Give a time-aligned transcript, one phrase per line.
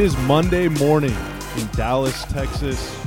[0.00, 1.14] It is Monday morning
[1.58, 2.98] in Dallas, Texas,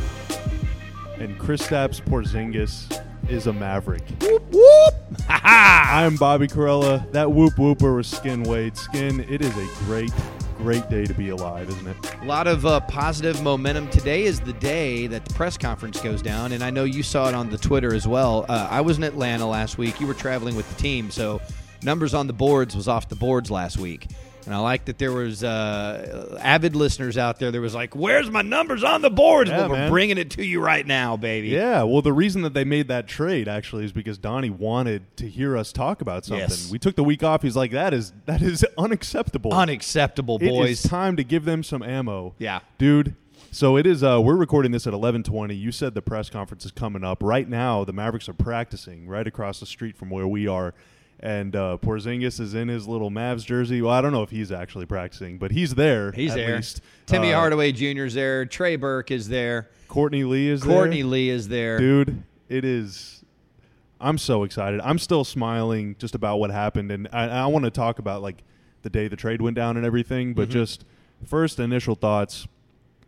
[1.17, 4.04] and Kristaps Porzingis is a Maverick.
[4.22, 4.94] Whoop whoop!
[5.27, 7.12] I am Bobby Karalla.
[7.12, 8.77] That whoop whooper was Skin Wade.
[8.77, 10.12] Skin, it is a great,
[10.58, 12.16] great day to be alive, isn't it?
[12.22, 13.89] A lot of uh, positive momentum.
[13.89, 17.28] Today is the day that the press conference goes down, and I know you saw
[17.28, 18.45] it on the Twitter as well.
[18.48, 20.00] Uh, I was in Atlanta last week.
[20.00, 21.41] You were traveling with the team, so
[21.81, 24.09] numbers on the boards was off the boards last week.
[24.45, 27.52] And I like that there was uh, avid listeners out there.
[27.52, 29.89] There was like, "Where's my numbers on the boards?" Yeah, we're man.
[29.91, 31.49] bringing it to you right now, baby.
[31.49, 35.30] Yeah, well, the reason that they made that trade actually is because Donnie wanted to
[35.30, 36.50] hear us talk about something.
[36.50, 36.69] Yes.
[36.69, 37.41] We took the week off.
[37.41, 39.53] He's like, "That is that is unacceptable.
[39.53, 40.69] Unacceptable, boys.
[40.69, 42.59] It is time to give them some ammo." Yeah.
[42.78, 43.16] dude.
[43.52, 44.03] So it is.
[44.03, 45.53] Uh, we're recording this at eleven twenty.
[45.53, 47.83] You said the press conference is coming up right now.
[47.83, 50.73] The Mavericks are practicing right across the street from where we are,
[51.19, 53.81] and uh, Porzingis is in his little Mavs jersey.
[53.81, 56.11] Well, I don't know if he's actually practicing, but he's there.
[56.11, 56.56] He's at there.
[56.58, 56.81] least.
[57.06, 58.03] Timmy Uh, Hardaway Jr.
[58.06, 58.45] is there.
[58.45, 59.69] Trey Burke is there.
[59.88, 60.73] Courtney Lee is there.
[60.75, 61.11] Courtney there.
[61.11, 61.78] Lee is there.
[61.78, 63.23] dude it is
[64.02, 67.72] i'm so excited i'm still smiling just about what happened and i, I want to
[67.72, 68.44] talk about like
[68.81, 70.52] the day the trade went down and everything but Mhm.
[70.52, 70.84] just
[71.25, 72.47] first initial thoughts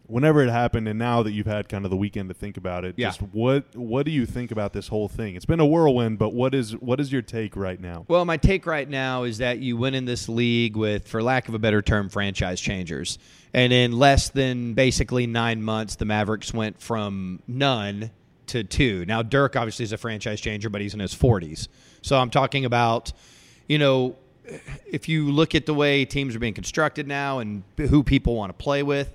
[0.07, 2.85] whenever it happened and now that you've had kind of the weekend to think about
[2.85, 3.07] it Yeah.
[3.09, 6.33] just what what do you think about this whole thing it's been a whirlwind but
[6.33, 9.59] what is what is your take right now Well, my take right now is that
[9.59, 13.17] you went in this league with, for lack of a better term, franchise changers.
[13.53, 18.11] And in less than basically nine months, the Mavericks went from none
[18.47, 19.05] to two.
[19.05, 21.67] Now, Dirk obviously is a franchise changer, but he's in his 40s.
[22.01, 23.11] So I'm talking about,
[23.67, 24.17] you know,
[24.85, 28.49] if you look at the way teams are being constructed now and who people want
[28.55, 29.09] to play with,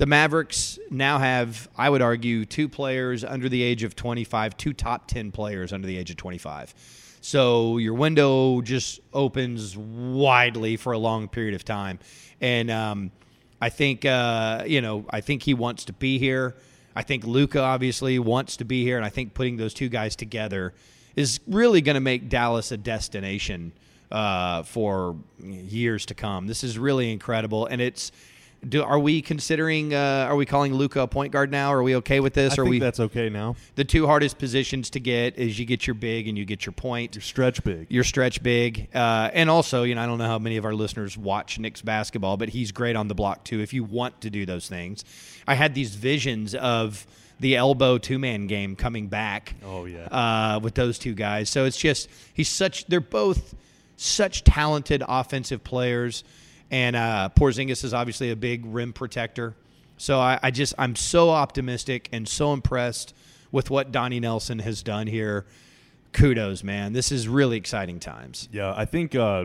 [0.00, 4.72] the Mavericks now have, I would argue, two players under the age of 25, two
[4.72, 6.74] top 10 players under the age of 25.
[7.20, 11.98] So your window just opens widely for a long period of time.
[12.40, 13.10] And um,
[13.60, 16.56] I think, uh, you know, I think he wants to be here.
[16.96, 18.96] I think Luka obviously wants to be here.
[18.96, 20.72] And I think putting those two guys together
[21.14, 23.72] is really going to make Dallas a destination
[24.10, 26.46] uh, for years to come.
[26.46, 27.66] This is really incredible.
[27.66, 28.12] And it's,
[28.68, 31.72] do, are we considering, uh, are we calling Luka a point guard now?
[31.72, 32.52] Are we okay with this?
[32.52, 35.64] i are think we, that's okay now the two hardest positions to get is you
[35.64, 38.88] get your big and you get your point your stretch big your stretch big.
[38.94, 41.82] Uh, and also, you know, I don't know how many of our listeners watch Knicks
[41.82, 43.60] basketball, but he's great on the block too.
[43.60, 45.04] If you want to do those things,
[45.46, 47.06] I had these visions of
[47.40, 49.54] the elbow two man game coming back.
[49.64, 50.04] Oh, yeah.
[50.04, 51.48] uh, with those two guys.
[51.48, 52.86] So it's just he's such.
[52.86, 53.54] They're both
[53.96, 56.24] such talented offensive players,
[56.70, 59.54] and uh, Porzingis is obviously a big rim protector.
[59.96, 63.14] So I, I just I'm so optimistic and so impressed
[63.52, 65.44] with what Donnie Nelson has done here.
[66.12, 66.92] Kudos, man.
[66.92, 68.48] This is really exciting times.
[68.52, 69.44] Yeah, I think uh,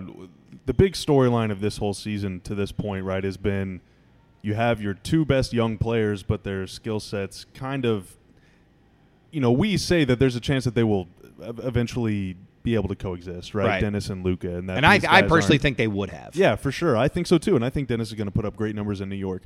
[0.65, 3.81] the big storyline of this whole season to this point, right, has been
[4.41, 8.15] you have your two best young players, but their skill sets kind of,
[9.31, 11.07] you know, we say that there's a chance that they will
[11.39, 13.65] eventually be able to coexist, right?
[13.67, 13.81] Right.
[13.81, 16.09] Dennis and Luka, and that And I, these I guys personally aren't- think they would
[16.09, 16.35] have.
[16.35, 16.97] yeah, for sure.
[16.97, 18.99] I think so too, and I think Dennis is going to put up great numbers
[19.01, 19.43] in New York,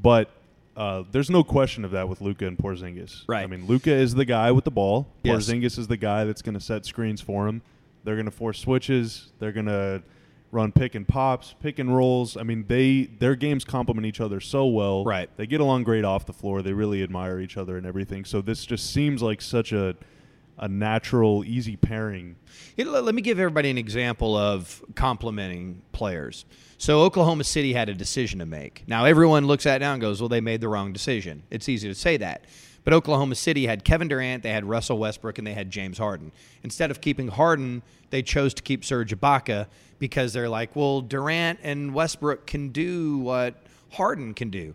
[0.00, 0.30] but.
[0.76, 3.24] Uh, there's no question of that with Luka and Porzingis.
[3.26, 3.42] Right.
[3.42, 5.08] I mean, Luka is the guy with the ball.
[5.24, 5.34] Yes.
[5.48, 7.62] Porzingis is the guy that's going to set screens for him.
[8.04, 9.32] They're going to force switches.
[9.40, 10.04] They're going to
[10.52, 12.36] run pick and pops, pick and rolls.
[12.36, 15.04] I mean, they their games complement each other so well.
[15.04, 15.28] Right.
[15.36, 16.62] They get along great off the floor.
[16.62, 18.24] They really admire each other and everything.
[18.24, 19.96] So this just seems like such a
[20.58, 22.36] a natural, easy pairing.
[22.76, 26.44] Let me give everybody an example of complementing players.
[26.78, 28.84] So Oklahoma City had a decision to make.
[28.86, 31.68] Now everyone looks at it now and goes, "Well, they made the wrong decision." It's
[31.68, 32.44] easy to say that.
[32.84, 36.32] But Oklahoma City had Kevin Durant, they had Russell Westbrook, and they had James Harden.
[36.62, 39.66] Instead of keeping Harden, they chose to keep Serge Ibaka
[39.98, 43.62] because they're like, "Well, Durant and Westbrook can do what
[43.92, 44.74] Harden can do."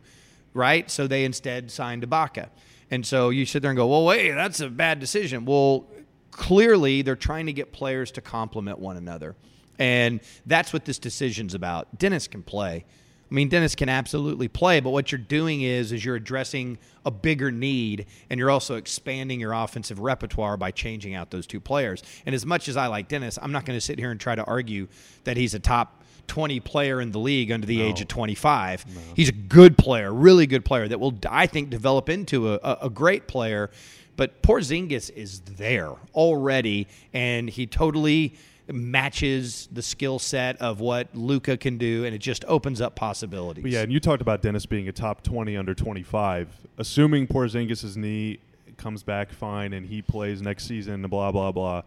[0.53, 0.91] Right?
[0.91, 2.49] So they instead signed Ibaka.
[2.91, 5.45] And so you sit there and go, well, wait, that's a bad decision.
[5.45, 5.87] Well,
[6.31, 9.35] clearly they're trying to get players to complement one another.
[9.79, 11.97] And that's what this decision's about.
[11.97, 12.85] Dennis can play.
[13.33, 17.09] I mean, Dennis can absolutely play, but what you're doing is is you're addressing a
[17.09, 22.03] bigger need and you're also expanding your offensive repertoire by changing out those two players.
[22.27, 24.35] And as much as I like Dennis, I'm not going to sit here and try
[24.35, 24.87] to argue
[25.23, 28.85] that he's a top 20 player in the league under the age of 25.
[29.15, 32.77] He's a good player, really good player that will, I think, develop into a, a,
[32.83, 33.69] a great player.
[34.15, 38.35] But Porzingis is there already, and he totally
[38.71, 43.63] matches the skill set of what Luka can do, and it just opens up possibilities.
[43.63, 46.61] But yeah, and you talked about Dennis being a top 20 under 25.
[46.77, 48.39] Assuming Porzingis' knee
[48.77, 51.83] comes back fine and he plays next season, blah, blah, blah.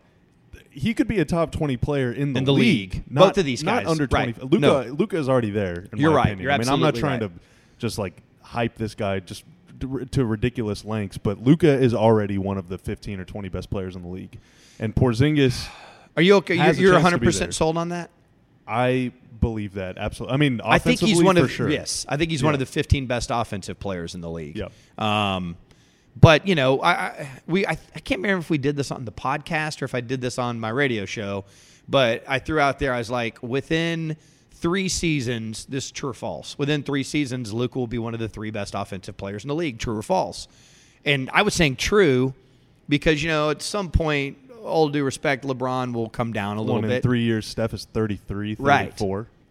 [0.71, 3.05] He could be a top 20 player in the, In the league.
[3.09, 4.25] Not, Both of these not guys, under 20.
[4.33, 4.43] right.
[4.43, 4.83] Luka, No.
[4.83, 5.87] Luka is already there.
[5.93, 6.23] In You're my right.
[6.27, 6.43] opinion.
[6.45, 7.31] You're I mean, I'm not trying right.
[7.35, 7.41] to
[7.79, 9.45] just like hype this guy just
[10.13, 11.19] to ridiculous lengths.
[11.19, 14.39] But Luka is already one of the 15 or 20 best players in the league,
[14.79, 15.69] and Porzingis.
[16.17, 16.55] Are you okay?
[16.55, 18.11] You're, a you're 100 percent sold on that.
[18.67, 20.35] I believe that absolutely.
[20.35, 21.69] I mean, I think he's one for of sure.
[21.71, 22.07] yes.
[22.09, 24.57] I think he's one of the 15 best offensive players in the league.
[24.57, 24.73] Yep.
[24.99, 25.57] Um,
[26.19, 29.05] but you know, I, I we I, I can't remember if we did this on
[29.05, 31.45] the podcast or if I did this on my radio show,
[31.89, 34.17] but I threw out there I was like, within
[34.53, 36.57] three seasons, this true or false.
[36.59, 39.55] Within three seasons, Luke will be one of the three best offensive players in the
[39.55, 39.79] league.
[39.79, 40.49] True or false?
[41.05, 42.33] And I was saying true
[42.89, 46.77] because you know at some point, all due respect, LeBron will come down a little
[46.77, 47.03] One in bit.
[47.03, 48.93] three years, Steph is 33, Right.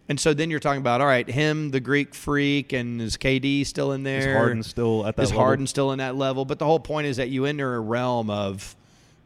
[0.06, 0.12] 34.
[0.12, 3.66] And so then you're talking about all right, him, the Greek freak, and is KD
[3.66, 4.30] still in there?
[4.30, 5.44] Is Harden still at that Is level?
[5.44, 6.44] Harden still in that level?
[6.44, 8.76] But the whole point is that you enter a realm of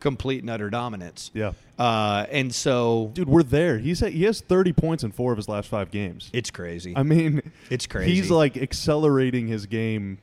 [0.01, 1.31] complete and utter dominance.
[1.35, 1.53] Yeah.
[1.79, 3.79] Uh, and so Dude, we're there.
[3.79, 6.31] He's he has 30 points in four of his last five games.
[6.33, 6.95] it's crazy.
[6.97, 8.15] I mean, It's crazy.
[8.15, 10.19] He's like accelerating his game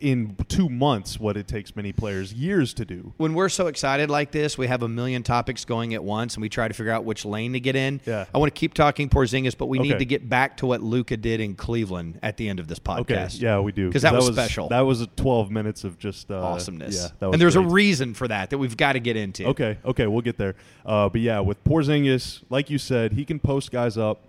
[0.00, 3.12] in two months what it takes many players years to do.
[3.16, 6.42] when we're so excited like this, we have a million topics going at once, and
[6.42, 8.00] we try to figure out which lane to get in.
[8.04, 8.26] Yeah.
[8.34, 11.16] I want to keep talking Porzingis, but we need to get back to what Luka
[11.16, 13.36] did in Cleveland at the end of this podcast.
[13.36, 14.68] Okay, yeah, we do because that was special.
[14.68, 16.96] That was 12 minutes of just uh, Awesomeness.
[16.96, 19.46] Yeah, that and there's a reason for that that we've got to get into.
[19.46, 20.54] Okay, okay, we'll get there.
[20.84, 24.22] Uh, but yeah, with Porzingis, like you said, he can post guys up.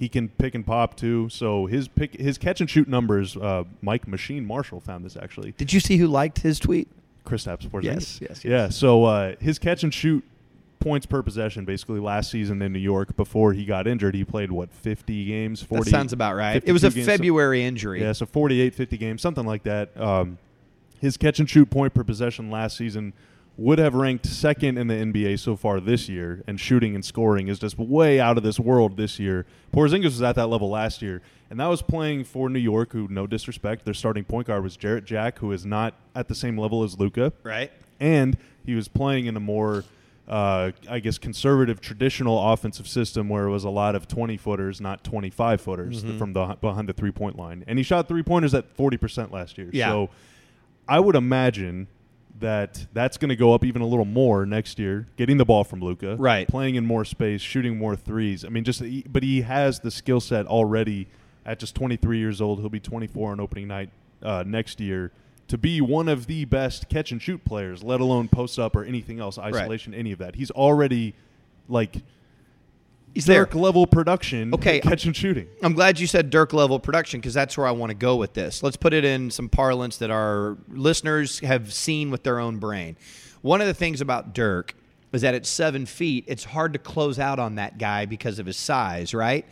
[0.00, 1.28] He can pick and pop too.
[1.28, 3.36] So his pick, his catch and shoot numbers.
[3.36, 5.52] Uh, Mike Machine Marshall found this actually.
[5.52, 6.88] Did you see who liked his tweet?
[7.24, 7.84] Chris Porzingis.
[7.84, 8.44] Yes, yes, yes.
[8.46, 8.68] Yeah.
[8.70, 10.24] So uh, his catch and shoot
[10.78, 14.50] points per possession, basically last season in New York before he got injured, he played
[14.50, 15.62] what 50 games.
[15.62, 16.62] 40, That sounds about right.
[16.64, 18.00] It was a 52 games, so- February injury.
[18.00, 19.94] Yeah, so 48, 50 games, something like that.
[20.00, 20.38] Um,
[20.98, 23.12] his catch and shoot point per possession last season
[23.56, 27.48] would have ranked second in the NBA so far this year, and shooting and scoring
[27.48, 29.44] is just way out of this world this year.
[29.72, 31.20] Porzingis was at that level last year,
[31.50, 34.76] and that was playing for New York, who, no disrespect, their starting point guard was
[34.76, 37.70] Jarrett Jack, who is not at the same level as Luka Right?
[37.98, 39.84] and he was playing in a more
[40.28, 44.80] uh, I guess conservative traditional offensive system where it was a lot of 20 footers,
[44.80, 46.18] not 25 footers Mm-hmm.
[46.18, 47.64] from the behind the three point line.
[47.66, 49.68] And he shot three pointers at 40% last year.
[49.72, 49.88] Yeah.
[49.90, 50.10] So
[50.88, 51.88] I would imagine
[52.40, 55.64] that that's going to go up even a little more next year, getting the ball
[55.64, 56.48] from Luka, Right.
[56.48, 58.44] Playing in more space, shooting more threes.
[58.44, 58.82] I mean, just
[59.12, 61.06] but he has the skill set already
[61.46, 62.60] at just 23 years old.
[62.60, 63.90] He'll be 24 on opening night
[64.22, 65.12] uh, next year
[65.48, 68.84] to be one of the best catch and shoot players, let alone post up or
[68.84, 70.36] anything else, isolation, any of that.
[70.36, 71.14] He's already
[71.68, 71.96] like
[73.14, 73.44] there.
[73.44, 74.54] Dirk level production.
[74.54, 75.48] Okay, at catch and shooting.
[75.62, 78.34] I'm glad you said Dirk level production because that's where I want to go with
[78.34, 78.62] this.
[78.62, 82.96] Let's put it in some parlance that our listeners have seen with their own brain.
[83.42, 84.74] One of the things about Dirk
[85.12, 88.46] is that at seven feet, it's hard to close out on that guy because of
[88.46, 89.44] his size, right?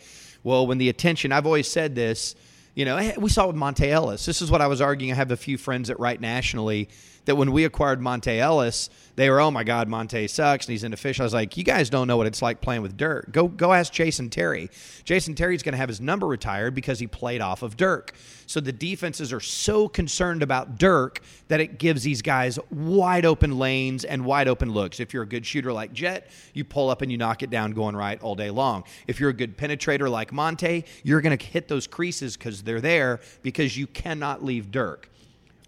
[0.43, 2.35] Well, when the attention, I've always said this,
[2.75, 4.25] you know, we saw it with Monta Ellis.
[4.25, 5.11] This is what I was arguing.
[5.11, 6.87] I have a few friends that write nationally
[7.29, 10.83] that when we acquired Monta Ellis, they were, oh my God, Monta sucks and he's
[10.83, 11.21] inefficient.
[11.21, 13.31] I was like, you guys don't know what it's like playing with Dirk.
[13.31, 14.71] Go go ask Jason Terry.
[15.03, 18.15] Jason Terry's going to have his number retired because he played off of Dirk.
[18.47, 23.59] So the defenses are so concerned about Dirk that it gives these guys wide open
[23.59, 24.99] lanes and wide open looks.
[24.99, 27.73] If you're a good shooter like Jet, you pull up and you knock it down
[27.73, 28.85] going right all day long.
[29.05, 32.81] If you're a good penetrator like Monta, you're going to hit those creases because they're
[32.81, 35.09] there because you cannot leave Dirk.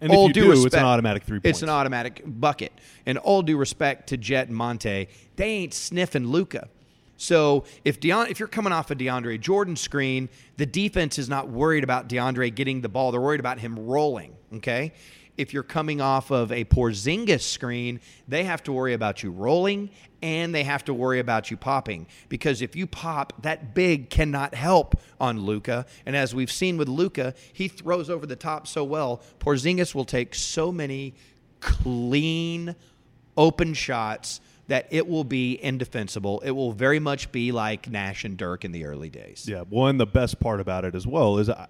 [0.02, 2.72] And if All you due do, it's an automatic three It's an automatic bucket.
[3.06, 5.06] And all due respect to Jet and Monta,
[5.36, 6.68] they ain't sniffing Luka.
[7.16, 11.48] So if Deon, if you're coming off a DeAndre Jordan screen, the defense is not
[11.48, 13.12] worried about DeAndre getting the ball.
[13.12, 14.34] They're worried about him rolling.
[14.56, 14.92] Okay.
[15.36, 19.90] If you're coming off of a Porzingis screen, they have to worry about you rolling
[20.22, 24.54] and they have to worry about you popping because if you pop, that big cannot
[24.54, 25.86] help on Luka.
[26.06, 29.22] And as we've seen with Luka, he throws over the top so well.
[29.40, 31.14] Porzingis will take so many
[31.60, 32.76] clean,
[33.36, 36.40] open shots that it will be indefensible.
[36.40, 39.46] It will very much be like Nash and Dirk in the early days.
[39.48, 41.66] Yeah, and the best part about it as well is, I-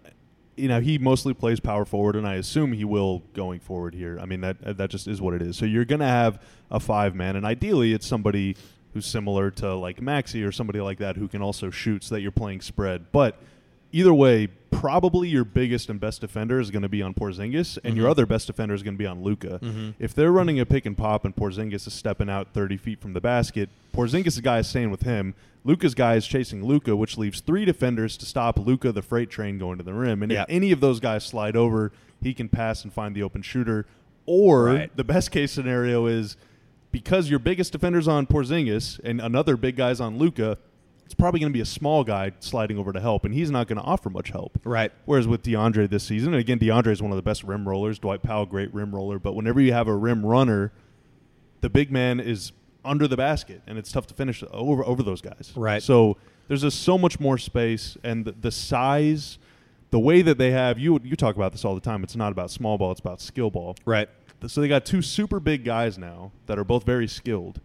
[0.56, 4.18] you know, he mostly plays power forward, and I assume he will going forward here.
[4.20, 5.56] I mean, that uh, that just is what it is.
[5.56, 8.56] So you're going to have a five man, and ideally, it's somebody
[8.92, 12.20] who's similar to like Maxi or somebody like that who can also shoot, so that
[12.20, 13.10] you're playing spread.
[13.12, 13.40] But
[13.92, 17.96] either way, probably your biggest and best defender is going to be on Porzingis, and
[17.96, 18.10] your mm-hmm.
[18.10, 19.60] other best defender is going to be on Luka.
[19.62, 19.90] Mm-hmm.
[19.98, 23.12] If they're running a pick and pop, and Porzingis is stepping out 30 feet from
[23.12, 25.34] the basket, Porzingis' guy is staying with him.
[25.64, 29.58] Luka's guy is chasing Luka, which leaves three defenders to stop Luka, the freight train,
[29.58, 30.22] going to the rim.
[30.22, 30.42] And Yeah.
[30.42, 33.86] if any of those guys slide over, he can pass and find the open shooter.
[34.26, 34.96] Or Right.
[34.96, 36.36] the best case scenario is
[36.90, 40.58] because your biggest defender's on Porzingis and another big guy's on Luka,
[41.12, 43.68] it's probably going to be a small guy sliding over to help, and he's not
[43.68, 44.58] going to offer much help.
[44.64, 44.90] Right.
[45.04, 47.98] Whereas with DeAndre this season, and again, DeAndre is one of the best rim rollers.
[47.98, 49.18] Dwight Powell, great rim roller.
[49.18, 50.72] But whenever you have a rim runner,
[51.60, 52.52] the big man is
[52.82, 55.52] under the basket, and it's tough to finish over over those guys.
[55.54, 55.82] Right.
[55.82, 56.16] So
[56.48, 59.36] there's just so much more space, and the, the size,
[59.90, 62.02] the way that they have you you talk about this all the time.
[62.02, 63.76] It's not about small ball; it's about skill ball.
[63.84, 64.08] Right.
[64.46, 67.60] So they got two super big guys now that are both very skilled.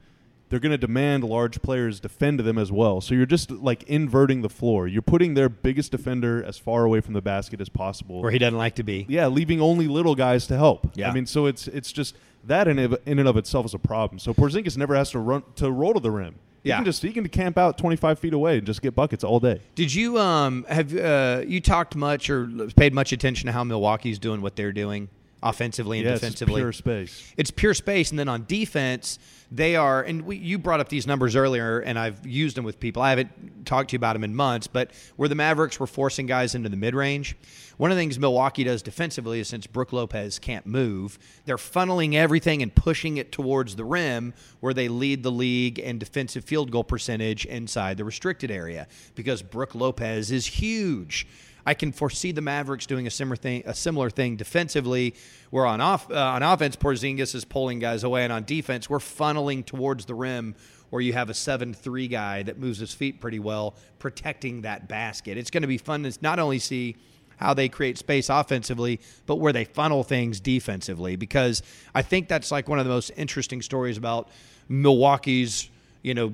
[0.50, 3.02] They're going to demand large players defend them as well.
[3.02, 4.88] So you're just like inverting the floor.
[4.88, 8.22] You're putting their biggest defender as far away from the basket as possible.
[8.22, 9.06] Where he doesn't like to be.
[9.10, 10.90] Yeah, leaving only little guys to help.
[10.96, 11.10] Yeah.
[11.10, 14.20] I mean, so it's it's just that in, in and of itself is a problem.
[14.20, 16.36] So Porzingis never has to run to roll to the rim.
[16.64, 16.78] He Yeah.
[16.78, 19.62] can just he can camp out 25 feet away and just get buckets all day.
[19.76, 24.18] Did you um have uh, you talked much or paid much attention to how Milwaukee's
[24.20, 25.10] doing what they're doing
[25.44, 26.62] offensively and it's defensively?
[26.62, 27.34] pure space.
[27.38, 29.20] It's pure space, and then on defense,
[29.52, 30.02] they are.
[30.02, 33.02] And we, you brought up these numbers earlier, and I've used them with people.
[33.02, 36.26] I haven't talked to you about them in months, but where the Mavericks were forcing
[36.26, 37.36] guys into the mid range,
[37.78, 42.16] one of the things Milwaukee does defensively is since Brooke Lopez can't move, they're funneling
[42.16, 46.72] everything and pushing it towards the rim, where they lead the league in defensive field
[46.72, 51.28] goal percentage inside the restricted area because Brooke Lopez is huge.
[51.68, 55.16] I can foresee the Mavericks doing a similar thing, a similar thing defensively,
[55.50, 59.00] where on off uh, on offense, Porzingis is pulling guys away, and on defense, we're
[59.00, 60.56] funneling towards the rim,
[60.92, 65.38] where you have a seven-three guy that moves his feet pretty well, protecting that basket.
[65.38, 66.96] It's going to be fun to not only see
[67.36, 71.62] how they create space offensively, but where they funnel things defensively, because
[71.94, 74.30] I think that's like one of the most interesting stories about
[74.70, 75.70] Milwaukee's
[76.04, 76.34] you know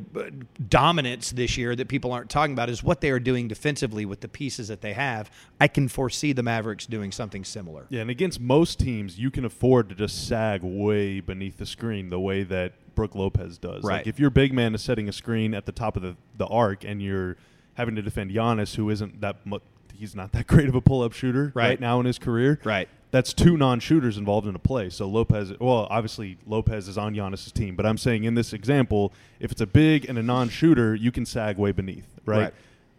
[0.70, 4.22] dominance this year that people aren't talking about is what they are doing defensively with
[4.22, 5.32] the pieces that they have.
[5.60, 7.86] I can foresee the Mavericks doing something similar.
[7.90, 12.10] Yeah, and against most teams, you can afford to just sag way beneath the screen
[12.10, 13.84] the way that Brooke Lopez does.
[13.84, 13.98] Right.
[13.98, 16.46] Like if your big man is setting a screen at the top of the, the
[16.48, 17.38] arc and you're
[17.76, 21.02] having to defend Giannis, who isn't that much, he's not that great of a pull
[21.02, 21.70] up shooter Right.
[21.70, 22.60] right now in his career.
[22.64, 22.88] Right.
[23.14, 24.90] That's two non shooters involved in a play.
[24.90, 29.14] So Lopez, well, obviously Lopez is on Giannis's team, but I'm saying in this example,
[29.40, 32.40] if it's a big and a non shooter, you can sag way beneath, right?
[32.46, 32.54] Right.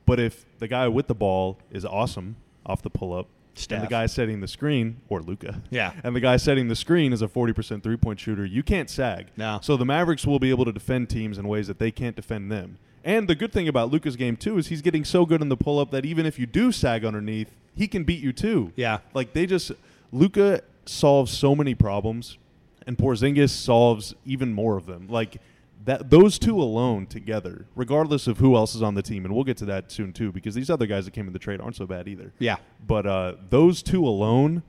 [0.06, 3.26] But if the guy with the ball is awesome off the pull up,
[3.70, 5.92] and the guy setting the screen, or Luka, Yeah.
[6.04, 9.26] and the guy setting the screen is a 40% three point shooter, you can't sag.
[9.36, 9.58] No.
[9.62, 12.52] So the Mavericks will be able to defend teams in ways that they can't defend
[12.52, 12.78] them.
[13.04, 15.56] And the good thing about Luka's game, too, is he's getting so good in the
[15.56, 18.72] pull up that even if you do sag underneath, he can beat you, too.
[18.76, 18.98] Yeah.
[19.12, 19.72] Like they just,
[20.14, 22.38] Luka solves so many problems,
[22.86, 25.08] and Porzingis solves even more of them.
[25.08, 25.40] Like,
[25.84, 29.44] that those two alone together, regardless of who else is on the team, and we'll
[29.44, 31.76] get to that soon too, because these other guys that came in the trade aren't
[31.76, 32.32] so bad either.
[32.38, 32.56] Yeah.
[32.86, 34.62] But uh, those two alone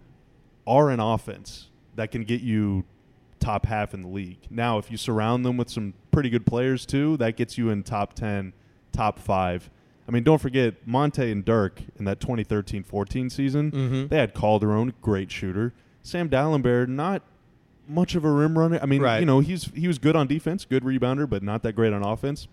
[0.67, 2.83] are an offense that can get you
[3.39, 4.39] top half in the league.
[4.49, 7.83] Now, if you surround them with some pretty good players too, that gets you in
[7.83, 8.51] top 10,
[8.91, 9.69] top five.
[10.07, 13.71] I mean, don't forget Monta and Dirk in that 2013-14 season.
[13.71, 14.09] Mhm.
[14.09, 15.73] They had Calderon, great shooter.
[16.03, 17.23] Sam Dalembert, not
[17.87, 18.79] much of a rim runner.
[18.81, 19.19] I mean, Right.
[19.19, 22.03] you know, he's he was good on defense, good rebounder, but not that great on
[22.03, 22.47] offense.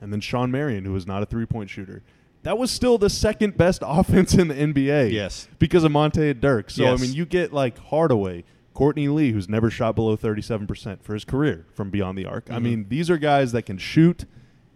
[0.00, 2.02] And then Shawn Marion, who was not a three-point shooter.
[2.42, 5.10] That was still the second best offense in the NBA.
[5.12, 5.48] Yes.
[5.58, 6.70] Because of Monta and Dirk.
[6.70, 7.00] So, Yes.
[7.00, 8.44] I mean, you get like Hardaway,
[8.74, 12.48] Courtney Lee, who's never shot below 37% for his career from beyond the arc.
[12.50, 12.62] I Mhm.
[12.62, 14.26] mean, these are guys that can shoot,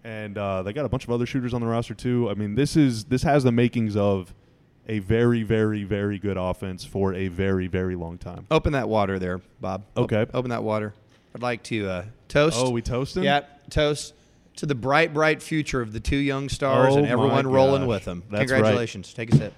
[0.05, 2.29] and uh, they got a bunch of other shooters on the roster too.
[2.31, 4.35] I mean, this is this has the makings of
[4.89, 8.47] a very, very, very good offense for a very, very long time.
[8.51, 9.85] Open that water there, Bob.
[9.97, 10.27] Okay.
[10.35, 10.95] open that water.
[11.35, 12.57] I'd like to uh, toast.
[12.59, 13.23] Oh, we toasting?
[13.23, 14.15] Yeah, toast
[14.57, 18.05] to the bright, bright future of the two young stars Oh and everyone rolling with
[18.05, 18.23] them.
[18.31, 18.59] That's right.
[18.59, 19.15] Congratulations.
[19.15, 19.55] Take a sip.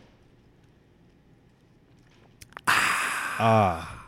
[3.45, 4.05] Ah.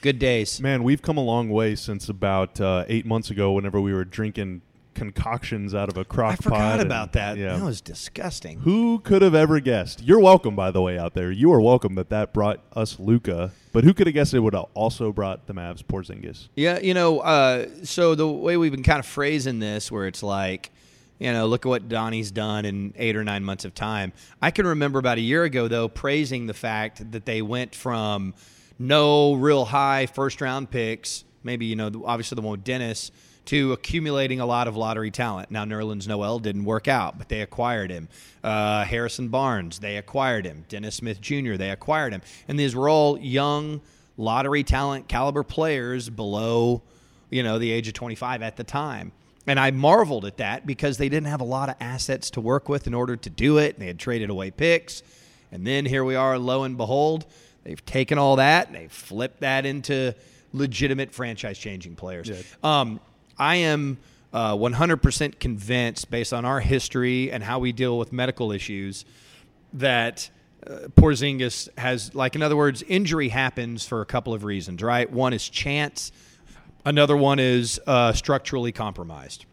[0.00, 0.60] Good days.
[0.60, 4.04] Man, we've come a long way since about uh, eight months ago whenever we were
[4.04, 4.62] drinking
[4.94, 6.42] concoctions out of a crock I pot.
[6.42, 7.36] forgot and- about that.
[7.36, 7.56] Yeah.
[7.56, 8.58] That was disgusting.
[8.60, 10.02] Who could have ever guessed?
[10.02, 11.30] You're welcome, by the way, out there.
[11.30, 13.52] You are welcome that that brought us Luka.
[13.72, 16.48] But who could have guessed it would have also brought the Mavs Porzingis?
[16.56, 20.22] Yeah, you know, uh, so the way we've been kind of phrasing this, where it's
[20.24, 20.70] like,
[21.20, 24.12] you know, look at what Donnie's done in eight or nine months of time.
[24.42, 28.34] I can remember about a year ago, though, praising the fact that they went from
[28.78, 33.12] no real high first round picks, maybe, you know, obviously the one with Dennis,
[33.50, 35.50] to accumulating a lot of lottery talent.
[35.50, 38.06] Now, Nerlens Noel didn't work out, but they acquired him.
[38.44, 40.64] Uh, Harrison Barnes, they acquired him.
[40.68, 42.22] Dennis Smith Jr., they acquired him.
[42.46, 43.80] And these were all young
[44.16, 46.80] lottery talent caliber players below,
[47.28, 49.10] you know, the age of 25 at the time.
[49.48, 52.68] And I marveled at that because they didn't have a lot of assets to work
[52.68, 53.80] with in order to do it.
[53.80, 55.02] They had traded away picks.
[55.50, 57.26] And then here we are, lo and behold,
[57.64, 60.14] they've taken all that and they've flipped that into
[60.52, 62.28] legitimate franchise changing players.
[62.28, 62.42] Yeah.
[62.62, 63.00] Um,
[63.40, 63.98] I am
[64.34, 69.06] uh, 100% convinced, based on our history and how we deal with medical issues,
[69.72, 70.30] that
[70.66, 75.10] uh, Porzingis has, like, in other words, injury happens for a couple of reasons, right?
[75.10, 76.12] One is chance,
[76.84, 79.46] another one is uh, structurally compromised.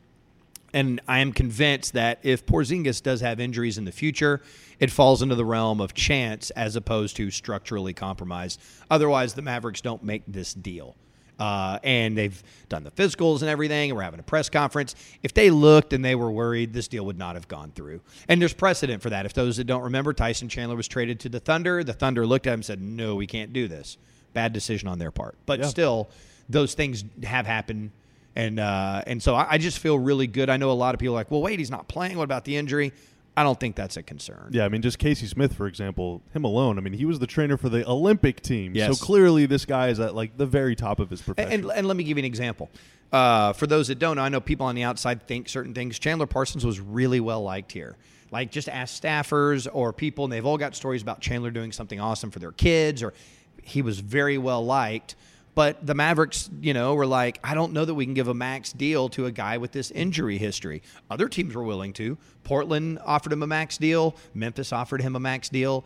[0.73, 4.41] And I am convinced that if Porzingis does have injuries in the future,
[4.79, 8.61] it falls into the realm of chance as opposed to structurally compromised.
[8.91, 10.97] Otherwise, the Mavericks don't make this deal.
[11.39, 14.95] Uh, and they've done the physicals and everything, and we're having a press conference.
[15.21, 18.01] If they looked and they were worried, this deal would not have gone through.
[18.27, 19.25] And there's precedent for that.
[19.27, 21.83] If those that don't remember, Tyson Chandler was traded to the Thunder.
[21.83, 23.97] The Thunder looked at him and said, No, we can't do this.
[24.33, 25.35] Bad decision on their part.
[25.45, 25.65] But Yeah.
[25.67, 26.09] still,
[26.49, 27.91] those things have happened.
[28.35, 30.49] And, uh, and so I, I just feel really good.
[30.49, 32.17] I know a lot of people are like, well, wait, he's not playing.
[32.17, 32.93] What about the injury?
[33.37, 34.49] I don't think that's a concern.
[34.49, 36.79] Yeah, I mean, just Casey Smith, for example, him alone.
[36.79, 38.73] I mean, he was the trainer for the Olympic team.
[38.73, 38.97] Yes.
[38.97, 41.51] So clearly, this guy is at like the very top of his profession.
[41.51, 42.71] And, and, and let me give you an example.
[43.13, 45.99] Uh, for those that don't know, I know people on the outside think certain things.
[45.99, 47.95] Chandler Parsons was really well liked here.
[48.31, 51.99] Like, just ask staffers or people, and they've all got stories about Chandler doing something
[51.99, 53.13] awesome for their kids, or
[53.61, 55.15] he was very well liked.
[55.57, 58.33] But the Mavericks, you know, were like, I don't know that we can give a
[58.35, 60.83] max deal to a guy with this injury history.
[61.09, 62.15] Other teams were willing to.
[62.43, 64.15] Portland offered him a max deal.
[64.35, 65.83] Memphis offered him a max deal.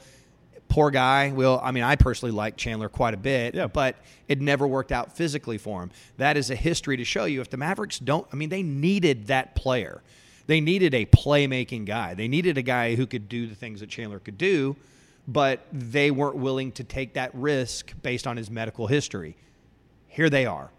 [0.68, 1.32] Poor guy.
[1.32, 3.68] Well, I mean, I personally like Chandler quite a bit, Yeah.
[3.68, 3.96] but
[4.28, 5.92] it never worked out physically for him.
[6.18, 7.40] That is a history to show you.
[7.40, 10.04] If the Mavericks don't, I mean, they needed that player.
[10.48, 12.14] They needed a playmaking guy.
[12.14, 14.76] They needed a guy who could do the things that Chandler could do,
[15.30, 19.38] but they weren't willing to take that risk based on his medical history.
[20.12, 20.70] Here they are.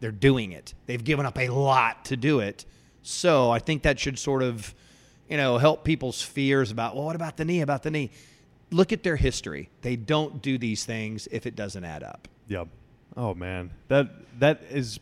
[0.00, 0.74] They're doing it.
[0.86, 2.64] They've given up a lot to do it.
[3.02, 4.74] So I think that should sort of,
[5.28, 7.60] you know, help people's fears about, well, what about the knee?
[7.60, 8.10] About the knee?
[8.70, 9.70] Look at their history.
[9.82, 12.28] They don't do these things if it doesn't add up.
[12.48, 12.64] Yeah.
[13.16, 15.00] Oh man, that that is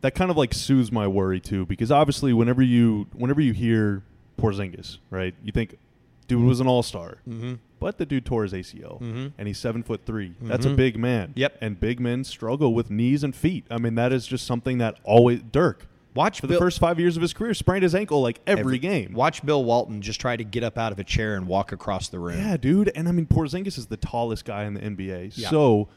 [0.00, 4.02] that kind of like soothes my worry too, because obviously whenever you whenever you hear
[4.38, 5.78] Porzingis, right, you think
[6.26, 7.54] dude was an all star, Mm-hmm.
[7.84, 9.32] But the dude tore his ACL, Mhm.
[9.36, 10.76] and he's seven foot 3 That's a Mhm.
[10.76, 11.32] big man.
[11.34, 11.58] Yep.
[11.60, 13.66] And big men struggle with knees and feet.
[13.70, 16.98] I mean, that is just something that always Dirk Watch for Bill, the first five
[16.98, 19.12] years of his career sprained his ankle like every, game.
[19.12, 22.08] Watch Bill Walton just try to get up out of a chair and walk across
[22.08, 22.38] the room.
[22.38, 22.90] Yeah, dude.
[22.94, 25.32] And I mean, Porzingis is the tallest guy in the NBA.
[25.34, 25.50] Yeah.
[25.50, 25.88] So,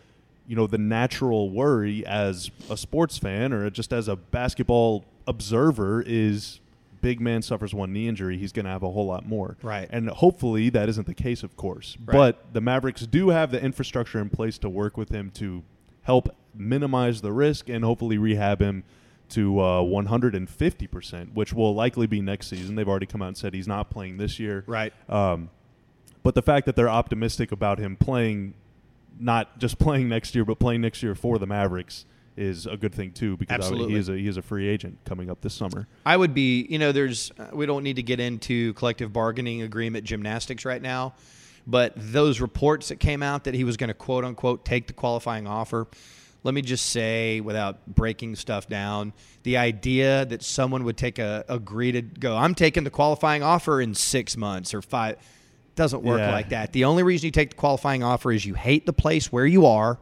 [0.47, 6.03] you know, the natural worry as a sports fan or just as a basketball observer
[6.05, 6.59] is
[7.01, 9.57] big man suffers one knee injury, he's going to have a whole lot more.
[9.61, 9.87] Right.
[9.91, 11.97] And hopefully that isn't the case, of course.
[12.05, 12.13] Right.
[12.13, 15.63] But the Mavericks do have the infrastructure in place to work with him to
[16.03, 18.83] help minimize the risk and hopefully rehab him
[19.29, 22.75] to uh, 150%, which will likely be next season.
[22.75, 24.63] They've already come out and said he's not playing this year.
[24.67, 24.93] Right.
[25.09, 25.49] Um,
[26.23, 28.53] but the fact that they're optimistic about him playing,
[29.19, 32.05] not just playing next year, but playing next year for the Mavericks
[32.37, 33.35] is a good thing too.
[33.37, 33.93] Because Absolutely.
[33.93, 35.87] he is a he is a free agent coming up this summer.
[36.05, 39.61] I would be, you know, there's, uh, we don't need to get into collective bargaining
[39.63, 41.13] agreement gymnastics right now,
[41.65, 44.93] but those reports that came out that he was going to quote unquote take the
[44.93, 45.87] qualifying offer,
[46.43, 49.11] let me just say, without breaking stuff down,
[49.43, 53.81] the idea that someone would take a agree to go, I'm taking the qualifying offer
[53.81, 55.17] in six months or five,
[55.75, 56.31] doesn't work Yeah.
[56.31, 56.73] like that.
[56.73, 59.65] The only reason you take the qualifying offer is you hate the place where you
[59.65, 59.99] are,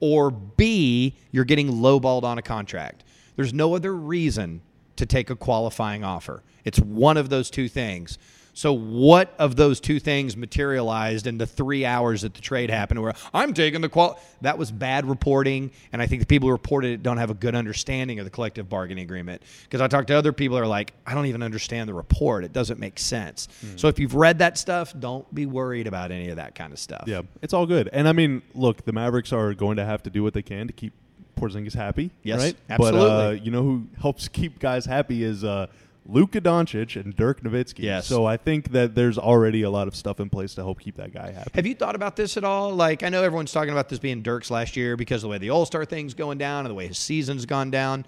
[0.00, 3.04] or B, you're getting lowballed on a contract.
[3.36, 4.62] There's no other reason
[4.96, 6.42] to take a qualifying offer.
[6.64, 8.18] It's one of those two things.
[8.56, 13.02] So, what of those two things materialized in the three hours that the trade happened?
[13.02, 16.52] Where I'm taking the qual, that was bad reporting, and I think the people who
[16.52, 19.42] reported it don't have a good understanding of the collective bargaining agreement.
[19.64, 22.44] Because I talked to other people who are like, I don't even understand the report;
[22.44, 23.48] it doesn't make sense.
[23.76, 26.78] So, if you've read that stuff, don't be worried about any of that kind of
[26.78, 27.04] stuff.
[27.06, 27.90] Yeah, it's all good.
[27.92, 30.66] And I mean, look, the Mavericks are going to have to do what they can
[30.66, 30.94] to keep
[31.36, 32.10] Porzingis happy.
[32.22, 32.56] Yes, right?
[32.68, 33.40] But uh, absolutely.
[33.44, 35.66] you know who helps keep guys happy is uh,
[36.08, 37.80] Luka Doncic and Dirk Nowitzki.
[37.80, 38.06] Yes.
[38.06, 40.96] So I think that there's already a lot of stuff in place to help keep
[40.96, 41.50] that guy happy.
[41.54, 42.72] Have you thought about this at all?
[42.72, 45.38] Like, I know everyone's talking about this being Dirk's last year because of the way
[45.38, 48.06] the All Star thing's going down and the way his season's gone down.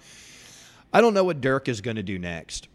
[0.93, 2.67] I don't know what Dirk is going to do next,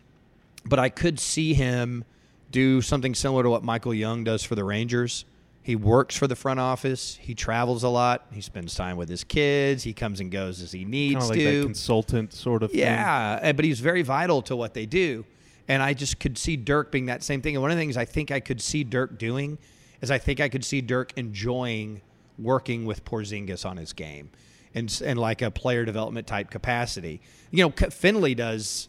[0.65, 2.05] but I could see him
[2.51, 5.25] do something similar to what Michael Young does for the Rangers.
[5.65, 7.17] He works for the front office.
[7.21, 8.27] He travels a lot.
[8.31, 9.83] He spends time with his kids.
[9.83, 11.59] He comes and goes as he Kind needs of like to.
[11.61, 12.75] that consultant sort of.
[12.75, 15.25] Yeah, uh, but he's very vital to what they do.
[15.67, 17.57] And I just could see Dirk being that same thing.
[17.57, 19.57] And one of the things I think I could see Dirk doing
[20.03, 22.03] is I think I could see Dirk enjoying
[22.39, 24.29] working with Porzingis on his game
[24.75, 27.23] and, and like a player development type capacity.
[27.51, 28.89] You know, Finley does.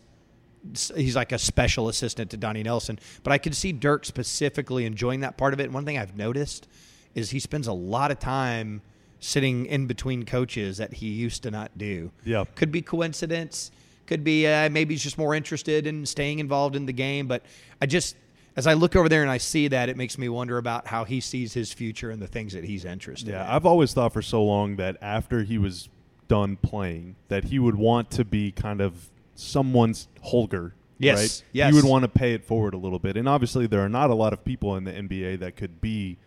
[0.96, 5.20] He's like a special assistant to Donnie Nelson, but I could see Dirk specifically enjoying
[5.22, 5.66] that part of it.
[5.66, 6.68] And one thing I've noticed
[7.14, 8.82] is he spends a lot of time
[9.20, 12.12] sitting in between coaches that he used to not do.
[12.26, 12.44] Yeah.
[12.56, 13.72] Could be coincidence,
[14.06, 17.28] Could be uh, maybe he's just more interested in staying involved in the game.
[17.28, 17.44] But
[17.82, 18.16] I just,
[18.56, 21.06] as I look over there and I see that, it makes me wonder about how
[21.06, 23.52] he sees his future and the things that he's interested Yeah, in.
[23.52, 25.90] I've always thought for so long that after he was
[26.28, 30.74] done playing, that he would want to be kind of someone's Holger.
[30.98, 31.44] Yes, right?
[31.52, 31.70] yes.
[31.74, 34.10] He would want to pay it forward a little bit, and obviously there are not
[34.10, 36.18] a lot of people in the NBA that could be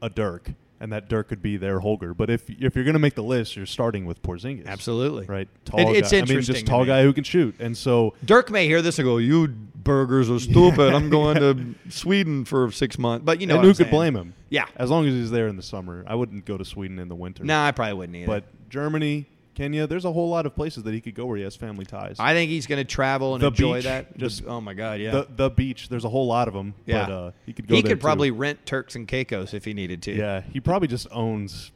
[0.00, 2.14] a Dirk, and that Dirk could be their Holger.
[2.14, 5.26] But if if you're going to make the list, you're starting with Porzingis, Absolutely.
[5.26, 5.48] right?
[5.48, 6.18] It- Tall it's guy.
[6.18, 6.86] I mean, interesting just tall me.
[6.86, 10.38] guy who can shoot, and so Dirk may hear this and go, "You burgers are
[10.38, 10.94] stupid.
[10.94, 14.34] I'm going to Sweden for six months." But you know, and who could blame him?
[14.50, 14.66] Yeah.
[14.76, 16.04] as long as he's there in the summer.
[16.06, 17.42] I wouldn't go to Sweden in the winter.
[17.42, 18.26] No, I probably wouldn't either.
[18.26, 21.42] but Germany, Kenya, there's a whole lot of places that he could go where he
[21.42, 22.16] has family ties.
[22.18, 24.16] I think he's going to travel and The enjoy beach, that.
[24.16, 25.10] just- Just oh my god, yeah.
[25.10, 25.88] the the beach.
[25.90, 26.74] There's a whole lot of them.
[26.86, 27.06] Yeah.
[27.06, 27.74] but, uh, he could go.
[27.74, 27.96] he could too.
[27.96, 30.12] probably rent Turks and Caicos if he needed to.
[30.16, 31.70] Yeah, he probably just owns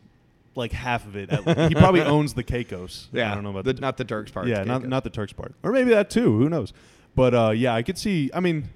[0.54, 1.28] like half of it.
[1.30, 3.08] At, he probably owns the Caicos.
[3.12, 3.30] yeah.
[3.30, 4.46] I don't know about the, the, not the Turks part.
[4.46, 6.38] yeah, not not the Turks part, or maybe that too.
[6.38, 6.72] Who knows?
[7.14, 8.30] But uh, yeah, I could see.
[8.32, 8.70] I mean,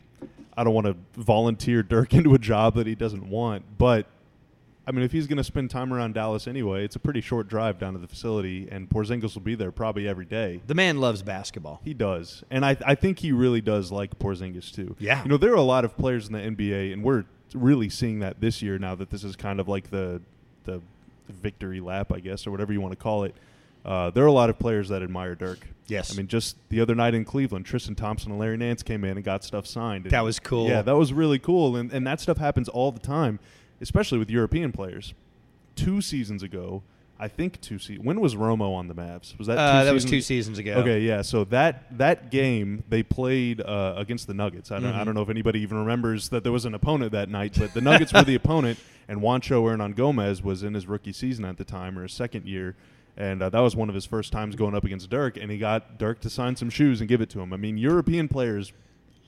[0.58, 4.06] I don't want to volunteer Dirk into a job that he doesn't want, but.
[4.90, 7.46] I mean, if he's going to spend time around Dallas anyway, it's a pretty short
[7.46, 10.60] drive down to the facility, and Porzingis will be there probably every day.
[10.66, 11.80] the man loves basketball.
[11.84, 14.96] He does, and I I think he really does like Porzingis too.
[14.98, 15.22] Yeah.
[15.22, 17.22] you know there are a lot of players in the NBA, and we're
[17.54, 20.20] really seeing that this year now that this is kind of like the
[20.64, 20.82] the
[21.28, 23.36] victory lap, I guess, or whatever you want to call it.
[23.84, 25.68] Uh, there are a lot of players that admire Dirk.
[25.86, 26.12] Yes.
[26.12, 29.16] I mean, just the other night in Cleveland, Tristan Thompson and Larry Nance came in
[29.16, 30.04] and got stuff signed.
[30.04, 30.68] And That was cool.
[30.68, 33.38] Yeah, that was really cool, and and that stuff happens all the time,
[33.80, 35.14] especially with European players.
[35.76, 36.82] Two seasons ago,
[37.18, 39.36] I think two se- When was Romo on the Mavs?
[39.38, 40.72] Was that two Uh, that was two seasons ago.
[40.74, 41.22] Okay, yeah.
[41.22, 44.70] So that that game they played uh, against the Nuggets.
[44.70, 45.04] I don't, I Mhm.
[45.06, 47.80] don't know if anybody even remembers that there was an opponent that night, but the
[47.82, 51.98] Nuggets were the opponent, and Juancho Hernangomez was in his rookie season at the time
[51.98, 52.74] or his second year,
[53.18, 55.58] and uh, that was one of his first times going up against Dirk, and he
[55.58, 57.52] got Dirk to sign some shoes and give it to him.
[57.52, 58.72] I mean, European players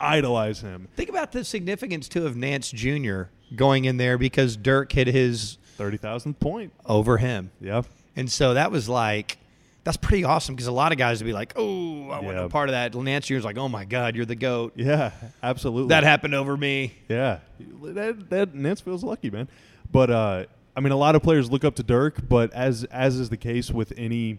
[0.02, 0.88] idolize him.
[0.96, 3.22] Think about the significance too of Nance Jr.
[3.56, 6.72] going in there because Dirk hit his Thirty thousandth point.
[6.86, 7.82] over him, Yeah.
[8.16, 9.38] and so that was like.
[9.84, 12.44] That's pretty awesome because a lot of guys would be like, "Oh, I want Yeah.
[12.44, 13.34] a part of that." Nance Jr.
[13.34, 15.10] Jr.'s like, "Oh my God, you're the goat." Yeah,
[15.42, 15.88] absolutely.
[15.88, 16.92] That happened over me.
[17.08, 17.38] Yeah,
[17.82, 19.48] that, that Nance feels lucky, man.
[19.90, 20.44] But uh,
[20.76, 23.36] I mean, a lot of players look up to Dirk, but as as is the
[23.36, 24.38] case with any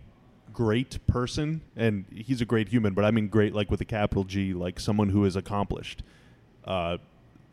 [0.53, 4.23] great person, and he's a great human, but I mean great like with a capital
[4.23, 6.03] G, like someone who is accomplished.
[6.65, 6.97] Uh,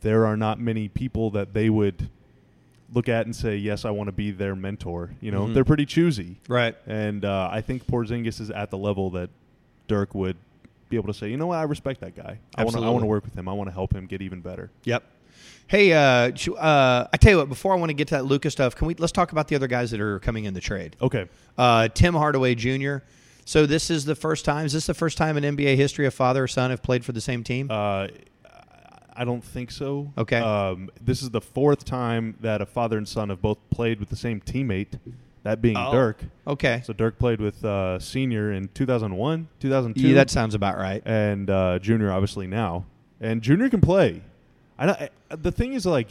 [0.02, 2.08] there are not many people that they would
[2.92, 5.54] look at and say, "Yes, I want to be their mentor." You know, Mhm.
[5.54, 6.74] they're pretty choosy, Right.
[6.86, 9.30] and uh, I think Porzingis is at the level that
[9.88, 10.36] Dirk would
[10.88, 11.58] be able to say, "You know what?
[11.58, 12.38] I respect that guy.
[12.56, 13.48] I want to I want to work with him.
[13.48, 15.04] I want to help him get even better." Yep.
[15.68, 17.48] Hey, uh, uh, I tell you what.
[17.48, 19.54] Before I want to get to that Lucas stuff, can we let's talk about the
[19.56, 20.96] other guys that are coming in the trade?
[21.00, 21.28] Okay.
[21.56, 22.98] Uh, Tim Hardaway Jr.
[23.44, 24.66] So this is the first time.
[24.66, 27.12] Is this the first time in NBA history a father or son have played for
[27.12, 27.68] the same team?
[27.70, 28.08] Uh,
[29.14, 30.12] I don't think so.
[30.16, 30.38] Okay.
[30.38, 34.08] Um, this is the fourth time that a father and son have both played with
[34.08, 34.98] the same teammate,
[35.42, 35.92] that being Oh.
[35.92, 36.20] Dirk.
[36.46, 36.82] okay.
[36.84, 41.02] So Dirk played with uh, Senior in 2001, 2002, Yeah, that sounds about right.
[41.04, 42.86] and uh, Junior obviously now.
[43.20, 44.22] And Junior can play.
[44.80, 46.08] I, don't, I the thing is like,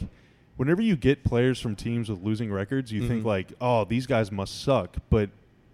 [0.56, 3.26] whenever you get players from teams with losing records, you think Mhm.
[3.26, 4.96] like, oh, these guys must suck.
[5.10, 5.28] But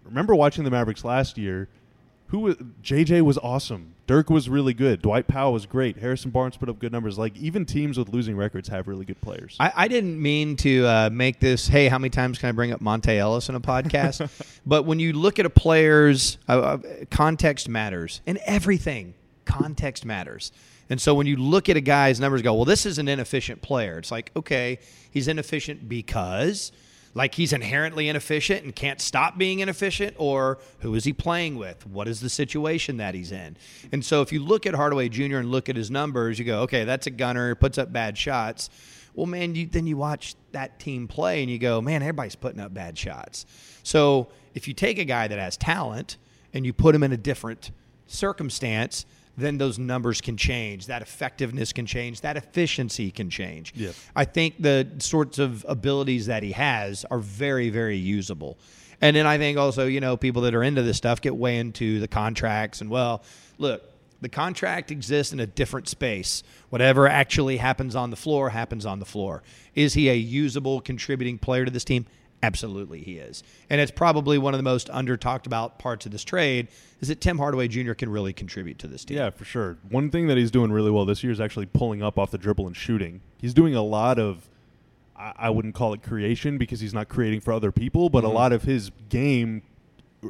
[0.04, 1.68] remember watching the Mavericks last year.
[2.30, 3.94] Who was JJ was awesome.
[4.08, 5.00] Dirk was really good.
[5.00, 5.98] Dwight Powell was great.
[5.98, 7.16] Harrison Barnes put up good numbers.
[7.16, 9.56] Like even teams with losing records have really good players.
[9.60, 11.68] I, I didn't mean to uh, make this.
[11.68, 14.28] Hey, how many times can I bring up Monta Ellis in a podcast?
[14.66, 16.78] but when you look at a player's uh, uh,
[17.12, 19.14] context matters and everything.
[19.44, 20.50] Context matters.
[20.88, 23.62] And so when you look at a guy's numbers, go, well, this is an inefficient
[23.62, 23.98] player.
[23.98, 24.78] It's like, okay,
[25.10, 26.70] he's inefficient because,
[27.14, 31.86] like, he's inherently inefficient and can't stop being inefficient, or who is he playing with?
[31.86, 33.56] What is the situation that he's in?
[33.90, 35.38] And so if you look at Hardaway Jr.
[35.38, 38.70] and look at his numbers, you go, okay, that's a gunner, puts up bad shots.
[39.14, 42.60] Well, man, you, then you watch that team play and you go, man, everybody's putting
[42.60, 43.46] up bad shots.
[43.82, 46.18] So if you take a guy that has talent
[46.52, 47.70] and you put him in a different
[48.06, 50.86] circumstance, then those numbers can change.
[50.86, 52.22] That effectiveness can change.
[52.22, 53.72] That efficiency can change.
[53.76, 53.92] Yeah.
[54.14, 58.58] I think the sorts of abilities that he has are very, very usable.
[59.00, 61.58] And then I think also, you know, people that are into this stuff get way
[61.58, 63.22] into the contracts and, well,
[63.58, 63.82] look,
[64.22, 66.42] the contract exists in a different space.
[66.70, 69.42] Whatever actually happens on the floor happens on the floor.
[69.74, 72.06] Is he a usable contributing player to this team?
[72.46, 73.42] Absolutely, he is.
[73.68, 76.68] And it's probably one of the most under talked about parts of this trade
[77.00, 77.92] is that Tim Hardaway Jr.
[77.94, 79.16] can really contribute to this team.
[79.16, 79.76] Yeah, for sure.
[79.90, 82.38] One thing that he's doing really well this year is actually pulling up off the
[82.38, 83.20] dribble and shooting.
[83.40, 84.48] He's doing a lot of,
[85.16, 88.28] I, I wouldn't call it creation because he's not creating for other people, but Mhm.
[88.28, 89.62] a lot of his game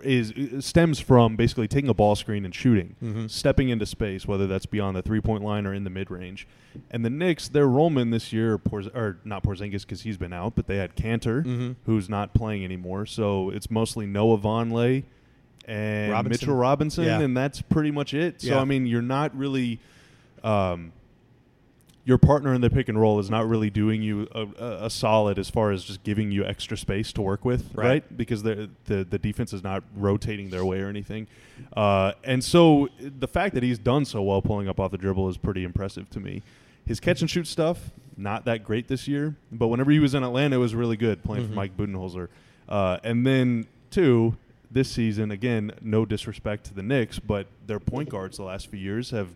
[0.02, 0.32] is
[0.64, 3.30] stems from basically taking a ball screen and shooting, Mhm.
[3.30, 6.46] stepping into space, whether that's beyond the three point line or in the mid range.
[6.90, 10.54] And the Knicks, their Roman this year, Porz- or not Porzingis because he's been out,
[10.54, 11.76] but they had Kanter, Mhm.
[11.86, 13.06] who's not playing anymore.
[13.06, 15.04] So it's mostly Noah Vonleh
[15.66, 16.46] and Robinson.
[16.46, 17.20] Mitchell Robinson, Yeah.
[17.20, 18.42] and that's pretty much it.
[18.42, 18.60] So Yeah.
[18.60, 19.78] I mean, you're not really.
[20.44, 20.92] Um,
[22.06, 24.46] your partner in the pick and roll is not really doing you a,
[24.86, 27.84] a, solid as far as just giving you extra space to work with, Right.
[27.86, 28.16] right?
[28.16, 31.26] Because the the the defense is not rotating their way or anything,
[31.76, 35.28] uh, and so the fact that he's done so well pulling up off the dribble
[35.28, 36.42] is pretty impressive to me.
[36.86, 40.22] His catch and shoot stuff not that great this year, but whenever he was in
[40.24, 41.48] Atlanta, it was really good playing Mhm.
[41.48, 42.28] for Mike Budenholzer.
[42.68, 44.36] Uh, and then two
[44.70, 48.78] this season again, no disrespect to the Knicks, but their point guards the last few
[48.80, 49.28] years have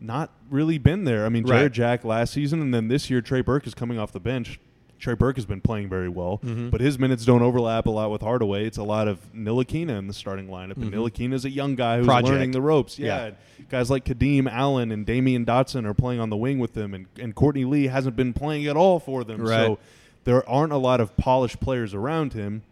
[0.00, 1.24] not really been there.
[1.26, 1.72] I mean, Jared Right.
[1.72, 4.58] Jack last season, and then this year Trey Burke is coming off the bench.
[4.98, 6.70] Trey Burke has been playing very well, Mhm.
[6.70, 8.64] but his minutes don't overlap a lot with Hardaway.
[8.66, 10.94] It's a lot of Ntilikina in the starting lineup, and Mhm.
[10.94, 12.32] Ntilikina is a young guy who's Project.
[12.32, 12.98] learning the ropes.
[12.98, 13.30] Yeah, Yeah.
[13.70, 17.06] guys like Kadeem Allen and Damyean Dotson are playing on the wing with them, and,
[17.20, 19.42] and Courtney Lee hasn't been playing at all for them.
[19.42, 19.66] Right.
[19.66, 19.78] So
[20.24, 22.62] there aren't a lot of polished players around him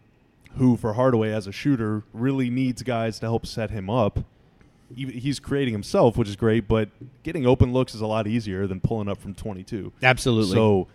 [0.57, 4.19] who, for Hardaway as a shooter, really needs guys to help set him up.
[4.93, 6.89] He- He's creating himself, which is great, but
[7.23, 9.91] getting open looks is a lot easier than pulling up from 22.
[10.03, 10.53] Absolutely.
[10.53, 10.87] So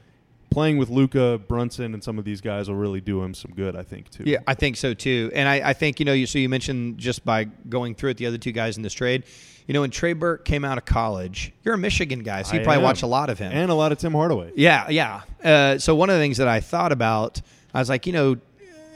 [0.51, 3.77] playing with Luka, Brunson, and some of these guys will really do him some good,
[3.77, 4.25] I think, too.
[4.27, 5.31] Yeah, I think so too.
[5.35, 8.17] And I, I think, you know, you, so you mentioned just by going through it,
[8.17, 9.25] the other two guys in this trade,
[9.69, 12.61] you know, when Trey Burke came out of college, you're a Michigan guy, so you
[12.61, 12.83] I probably am.
[12.83, 13.53] watch a lot of him.
[13.53, 14.51] And a lot of Tim Hardaway.
[14.57, 15.21] Yeah, yeah.
[15.45, 17.41] Uh, so one of the things that I thought about,
[17.73, 18.37] I was like, you know,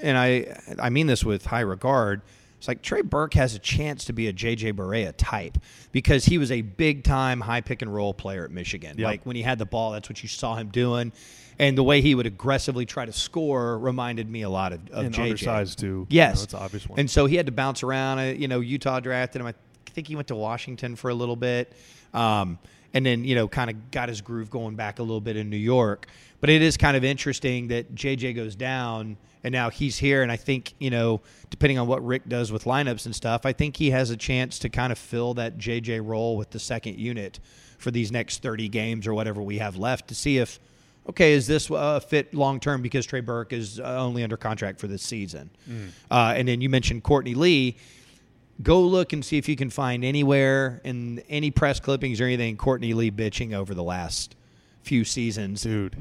[0.03, 2.23] and I I mean this with high regard.
[2.65, 5.59] It's like Trey Burke has a chance to be a JJ Barea type
[5.93, 8.97] because he was a big time high pick and roll player at Michigan.
[8.97, 9.05] Yep.
[9.05, 11.13] Like when he had the ball, that's what you saw him doing.
[11.59, 15.05] And the way he would aggressively try to score reminded me a lot of, of
[15.05, 15.23] and JJ.
[15.25, 16.07] undersized, too.
[16.09, 16.99] Yes, That's an obvious one.
[16.99, 18.21] And so he had to bounce around.
[18.21, 19.47] Uh, You know, Utah drafted him.
[19.47, 19.53] I
[19.91, 21.71] think he went to Washington for a little bit,
[22.15, 22.59] um,
[22.95, 25.51] and then you know, kind of got his groove going back a little bit in
[25.51, 26.07] New York.
[26.41, 30.23] But it is kind of interesting that JJ goes down, and now he's here.
[30.23, 33.53] And I think you know, depending on what Rick does with lineups and stuff, I
[33.53, 36.99] think he has a chance to kind of fill that JJ role with the second
[36.99, 37.41] unit
[37.79, 40.61] for these next thirty games or whatever we have left to see if
[41.09, 44.81] okay, is this a fit long term because Trey Burke is uh, only under contract
[44.81, 45.51] for this season?
[46.11, 47.77] Uh, and then you mentioned Courtney Lee.
[48.63, 52.57] Go look and see if you can find anywhere in any press clippings or anything
[52.57, 54.37] Courtney Lee bitching over the last
[54.83, 55.63] few seasons.
[55.63, 55.97] Dude,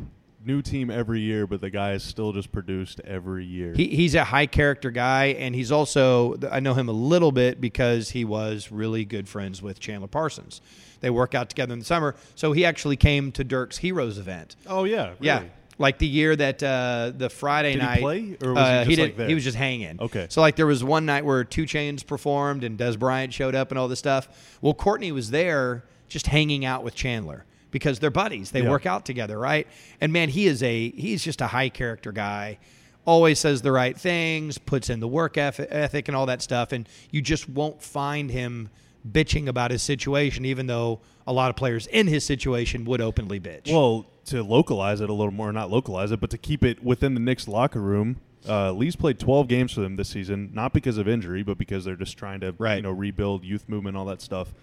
[0.45, 3.73] new team every year, but the guy is still just produced every year.
[3.73, 7.59] He, he's a high character guy, and he's also, I know him a little bit
[7.59, 10.61] because he was really good friends with Chandler Parsons.
[10.99, 12.15] They work out together in the summer.
[12.35, 14.55] So he actually came to Dirk's Heroes event.
[14.67, 15.07] oh, yeah.
[15.07, 15.15] Really?
[15.21, 15.43] Yeah,
[15.77, 18.01] like the year that uh, the Friday Did he night.
[18.01, 19.03] play, or was he uh, just, didn't.
[19.05, 19.27] like, there?
[19.27, 19.99] He was just hanging.
[19.99, 20.27] Okay.
[20.29, 23.71] So like there was one night where 2 Chainz performed and Dez Bryant showed up
[23.71, 24.57] and all this stuff.
[24.61, 28.51] Well, Courtney was there just hanging out with Chandler because they're buddies.
[28.51, 28.69] They Yeah.
[28.69, 29.67] work out together, right?
[29.99, 32.59] And man, he is a he's just a high character guy.
[33.05, 36.87] Always says the right things, puts in the work ethic and all that stuff, and
[37.11, 38.69] you just won't find him
[39.09, 43.39] bitching about his situation, even though a lot of players in his situation would openly
[43.39, 43.71] bitch.
[43.71, 47.13] Well, to localize it a little more, not localize it, but to keep it within
[47.13, 50.97] the Knicks locker room, uh, Lee's played 12 games for them this season, not because
[50.97, 52.77] of injury, but because they're just trying to Right.
[52.77, 54.53] you know rebuild youth movement, all that stuff.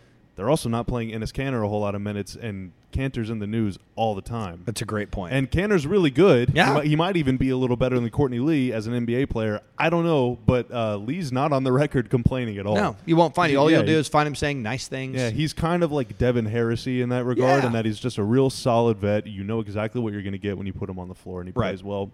[0.41, 3.47] They're also not playing Enes Kanter a whole lot of minutes, and Kanter's in the
[3.47, 4.63] news all the time.
[4.65, 5.35] That's a great point.
[5.35, 6.53] And Kanter's really good.
[6.55, 6.69] Yeah.
[6.69, 9.29] He might, he might even be a little better than Courtney Lee as an NBA
[9.29, 9.61] player.
[9.79, 12.75] I don't know, but uh, Lee's not on the record complaining at all.
[12.75, 13.57] No, you won't find it.
[13.57, 15.17] All Yeah, you'll do is find him saying nice things.
[15.17, 17.67] Yeah, he's kind of like Devin Harrisy in that regard, Yeah.
[17.67, 19.27] and that he's just a real solid vet.
[19.27, 21.41] You know exactly what you're going to get when you put him on the floor,
[21.43, 21.69] and he Right.
[21.73, 22.11] plays well.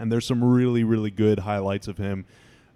[0.00, 2.24] And there's some really, really good highlights of him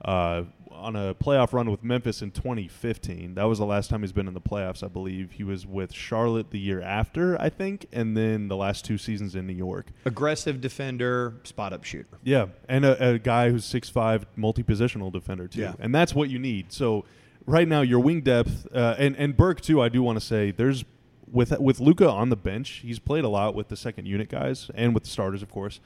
[0.04, 0.42] uh,
[0.82, 3.34] on a playoff run with Memphis in 2015.
[3.34, 5.32] That was the last time he's been in the playoffs, I believe.
[5.32, 9.34] He was with Charlotte the year after, I think, and then the last two seasons
[9.34, 9.86] in New York.
[10.04, 12.06] Aggressive defender, spot up shooter.
[12.24, 15.74] Yeah, and a, a guy who's 6'5", multi-positional defender too, Yeah.
[15.78, 16.72] and that's what you need.
[16.72, 17.04] So
[17.46, 19.80] right now, your wing depth uh, and and Burke too.
[19.80, 20.84] I do want to say there's
[21.30, 24.70] with with Luka on the bench, he's played a lot with the second unit guys
[24.74, 25.80] and with the starters, of course.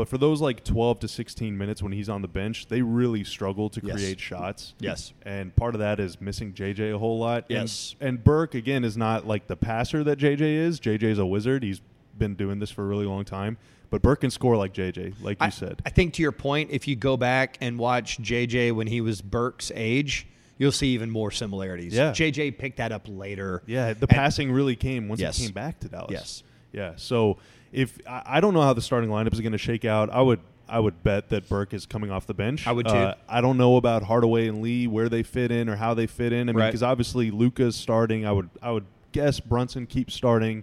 [0.00, 3.22] But for those like 12 to 16 minutes when he's on the bench, they really
[3.22, 3.96] struggle to Yes.
[3.96, 4.72] create shots.
[4.80, 5.12] Yes.
[5.26, 7.44] And part of that is missing JJ a whole lot.
[7.50, 7.96] And- Yes.
[8.00, 10.80] And, Burke, again, is not like the passer that JJ is.
[10.80, 11.62] JJ's a wizard.
[11.62, 11.82] He's
[12.16, 13.58] been doing this for a really long time.
[13.90, 15.82] But Burke can score like JJ, like you I, said.
[15.84, 19.20] I think to your point, if you go back and watch JJ when he was
[19.20, 21.92] Burke's age, you'll see even more similarities.
[21.92, 22.12] Yeah.
[22.12, 23.62] JJ picked that up later.
[23.66, 25.36] Yeah, the And- passing really came once Yes.
[25.36, 26.10] he came back to Dallas.
[26.10, 26.42] Yes.
[26.72, 26.92] Yeah.
[26.96, 27.36] So
[27.72, 30.20] if I, I don't know how the starting lineup is going to shake out, I
[30.22, 32.66] would I would bet that Burke is coming off the bench.
[32.66, 32.92] I would too.
[32.94, 36.06] Uh, I don't know about Hardaway and Lee where they fit in or how they
[36.06, 36.48] fit in.
[36.48, 36.68] I mean, Right.
[36.68, 38.24] because obviously Luka's starting.
[38.26, 40.62] I would I would guess Brunson keeps starting.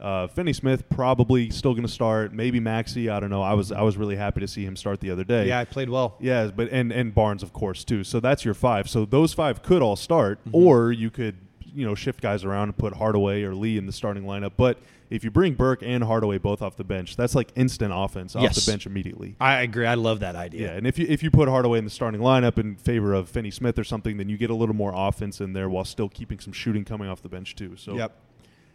[0.00, 2.32] Uh, Finney Smith probably still going to start.
[2.32, 3.10] Maybe Maxi.
[3.10, 3.42] I don't know.
[3.42, 5.48] I was I was really happy to see him start the other day.
[5.48, 6.14] Yeah, I played well.
[6.20, 8.04] Yeah, but and and Barnes of course too.
[8.04, 8.88] So that's your five.
[8.88, 10.54] So those five could all start, Mm-hmm.
[10.54, 11.34] or you could
[11.74, 14.52] you know shift guys around and put Hardaway or Lee in the starting lineup.
[14.56, 14.78] But
[15.10, 18.42] if you bring Burke and Hardaway both off the bench, that's like instant offense off
[18.42, 18.64] Yes.
[18.64, 19.36] the bench immediately.
[19.40, 19.86] I agree.
[19.86, 20.68] I love that idea.
[20.72, 23.28] Yeah, and if you if you put Hardaway in the starting lineup in favor of
[23.28, 26.08] Finney Smith or something, then you get a little more offense in there while still
[26.08, 27.76] keeping some shooting coming off the bench too.
[27.76, 28.12] So Yep.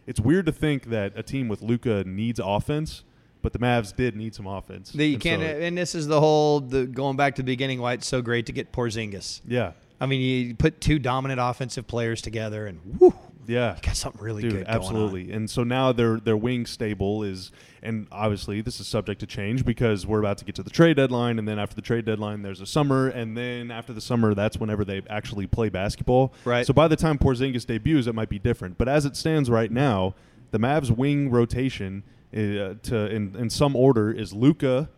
[0.06, 3.04] it's weird to think that a team with Luka needs offense,
[3.42, 4.90] but the Mavs did need some offense.
[4.92, 7.46] That you And can't, so- and this is the whole the going back to the
[7.46, 7.80] beginning.
[7.80, 9.40] Why it's so great to get Porzingis.
[9.46, 13.14] yeah, I mean, you put two dominant offensive players together, and whoo,
[13.46, 13.76] yeah.
[13.76, 14.66] you got something really Dude, good.
[14.66, 14.74] going on.
[14.74, 15.32] absolutely.
[15.32, 17.52] And so now their their wing stable is,
[17.82, 20.96] and obviously this is subject to change because we're about to get to the trade
[20.96, 24.34] deadline, and then after the trade deadline, there's a summer, and then after the summer,
[24.34, 26.32] that's whenever they actually play basketball.
[26.44, 26.66] Right.
[26.66, 28.78] So by the time Porzingis debuts, it might be different.
[28.78, 30.14] But as it stands right now,
[30.50, 32.02] the Mavs wing rotation
[32.32, 34.88] uh, to in in some order is Luka,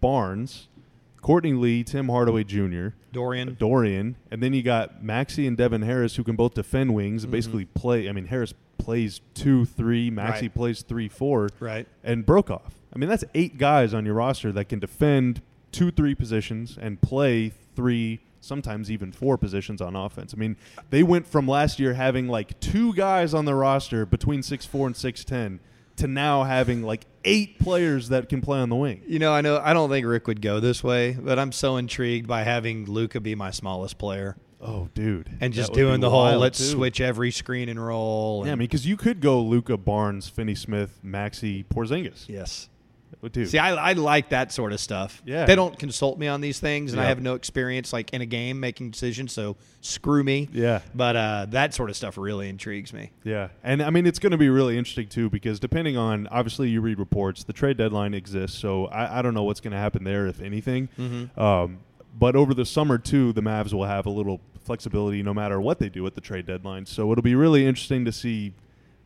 [0.00, 0.68] Barnes,
[1.22, 2.88] Courtney Lee, Tim Hardaway Jr.
[3.12, 3.56] Dorian.
[3.58, 7.26] Dorian, and then you got Maxi and Devin Harris who can both defend wings Mm-hmm.
[7.26, 8.08] and basically play.
[8.08, 10.54] I mean, Harris plays two, three, Maxi Right.
[10.54, 11.86] plays three, four, Right.
[12.02, 12.70] and Broekhoff.
[12.94, 17.00] I mean, that's eight guys on your roster that can defend two, three positions and
[17.00, 20.32] play three, sometimes even four positions on offense.
[20.34, 20.56] I mean,
[20.88, 24.86] they went from last year having like two guys on the roster between six four
[24.86, 25.60] and six ten
[25.96, 29.02] to now having like eight players that can play on the wing.
[29.06, 31.76] You know, I know I don't think Rick would go this way, but I'm so
[31.76, 35.30] intrigued by having Luka be my smallest player Oh, dude!
[35.40, 36.64] and just That would be doing the whole let's too.
[36.66, 38.44] switch every screen and roll.
[38.46, 42.28] Yeah, I mean, because you could go Luka Barnes, Finney Smith, Maxi, Porzingis.
[42.28, 42.68] yes.
[43.28, 43.48] Dude.
[43.50, 45.22] See, I, I like that sort of stuff.
[45.26, 45.44] Yeah.
[45.44, 48.26] They don't consult me on these things, and I have no experience like in a
[48.26, 50.48] game making decisions, so screw me.
[50.52, 53.10] yeah, But uh, that sort of stuff really intrigues me.
[53.22, 56.70] yeah, and I mean, it's going to be really interesting too because depending on obviously
[56.70, 59.78] you read reports, the trade deadline exists, so I, I don't know what's going to
[59.78, 60.88] happen there if anything.
[60.98, 61.38] Mm-hmm.
[61.38, 61.78] Um,
[62.18, 65.78] but over the summer too, the Mavs will have a little flexibility no matter what
[65.78, 66.86] they do at the trade deadline.
[66.86, 68.52] So it'll be really interesting to see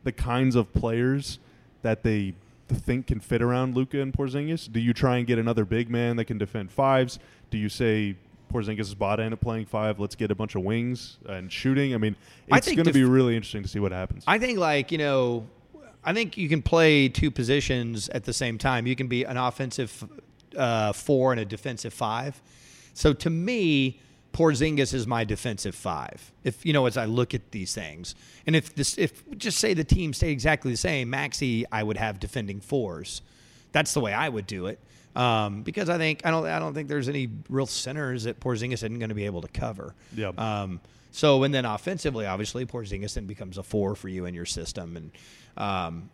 [0.03, 1.39] the kinds of players
[1.81, 2.33] that they
[2.73, 4.71] think can fit around Luka and Porzingis.
[4.71, 7.19] Do you try and get another big man that can defend fives?
[7.51, 8.15] Do you say
[8.51, 9.99] Porzingis is bought at playing five?
[9.99, 11.93] Let's get a bunch of wings and shooting.
[11.93, 12.15] I mean,
[12.47, 14.23] it's going to def- be really interesting to see what happens.
[14.27, 15.47] I think like you know,
[16.03, 18.87] I think you can play two positions at the same time.
[18.87, 20.03] You can be an offensive
[20.57, 22.41] uh, four and a defensive five.
[22.93, 23.99] So to me,
[24.35, 26.33] Porzingis is my defensive five.
[26.43, 29.73] If you know, as I look at these things, and if this, if just say
[29.73, 33.21] the team stayed exactly the same, Maxi, I would have defending fours.
[33.71, 34.77] That's the way I would do it.
[35.15, 38.73] Um, because I think I don't I don't think there's any real centers that Porzingis
[38.73, 39.95] isn't going to be able to cover.
[40.13, 40.33] Yeah.
[40.37, 44.45] Um, so and then offensively, obviously, Porzingis then becomes a four for you in your
[44.45, 45.11] system, and
[45.55, 46.09] um,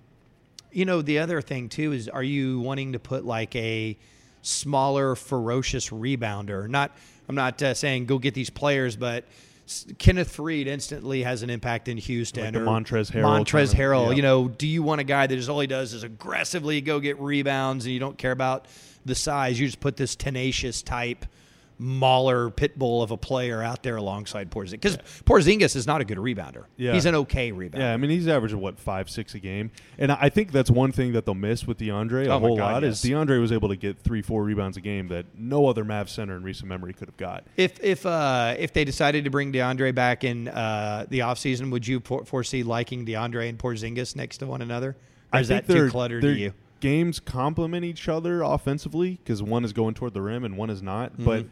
[0.72, 3.98] you know the other thing too is, are you wanting to put like a
[4.44, 6.70] smaller, ferocious rebounder?
[6.70, 6.96] Not,
[7.32, 9.24] I'm not uh, saying go get these players, but
[9.98, 12.44] Kenneth Faried instantly has an impact in Houston.
[12.44, 14.10] Like or Montrezl Harrell Montrez Harrell.
[14.10, 14.16] yeah.
[14.16, 17.00] You know, do you want a guy that just all he does is aggressively go
[17.00, 18.68] get rebounds, and you don't care about
[19.06, 19.60] the size?
[19.60, 21.26] You just put this tenacious type.
[21.82, 26.06] Mauler pit bull of a player out there alongside Porzingis because Porzingis is not a
[26.06, 26.66] good rebounder.
[26.78, 26.94] Yeah.
[26.94, 27.80] He's an okay rebounder.
[27.80, 30.92] Yeah, I mean he's averaging what five, six a game, and I think that's one
[30.92, 33.04] thing that they'll miss with DeAndre a Oh whole God, lot yes.
[33.04, 36.10] is DeAndre was able to get three, four rebounds a game that no other Mavs
[36.10, 37.44] center in recent memory could have got.
[37.58, 41.88] If if uh, if they decided to bring DeAndre back in uh, the offseason, would
[41.88, 44.96] you for- foresee liking DeAndre and Porzingis next to one another?
[45.34, 46.54] Or is that too cluttered to you?
[46.80, 50.82] Games complement each other offensively because one is going toward the rim and one is
[50.82, 51.16] not.
[51.18, 51.26] Mhm.
[51.26, 51.46] But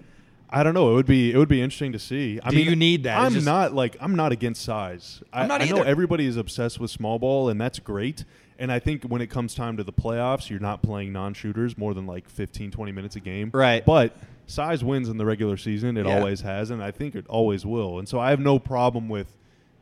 [0.51, 0.91] I don't know.
[0.91, 2.39] It would be it would be interesting to see.
[2.43, 3.19] I Do mean, you need that?
[3.19, 5.21] I'm just- not like I'm not against size.
[5.31, 8.25] I, I know everybody is obsessed with small ball, and that's great.
[8.57, 11.93] And I think when it comes time to the playoffs, you're not playing non-shooters more
[11.93, 13.51] than like 15, 20 minutes a game.
[13.53, 13.85] Right.
[13.85, 15.95] But size wins in the regular season.
[15.95, 16.17] It Yeah.
[16.17, 17.99] always has, and I think it always will.
[17.99, 19.37] And so I have no problem with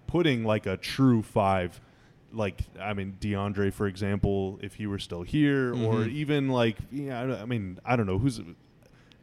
[0.05, 1.80] putting like a true five.
[2.34, 6.11] Like I mean DeAndre, for example, if he were still here, or Mhm.
[6.11, 8.41] even like yeah, I- I mean I don't know who's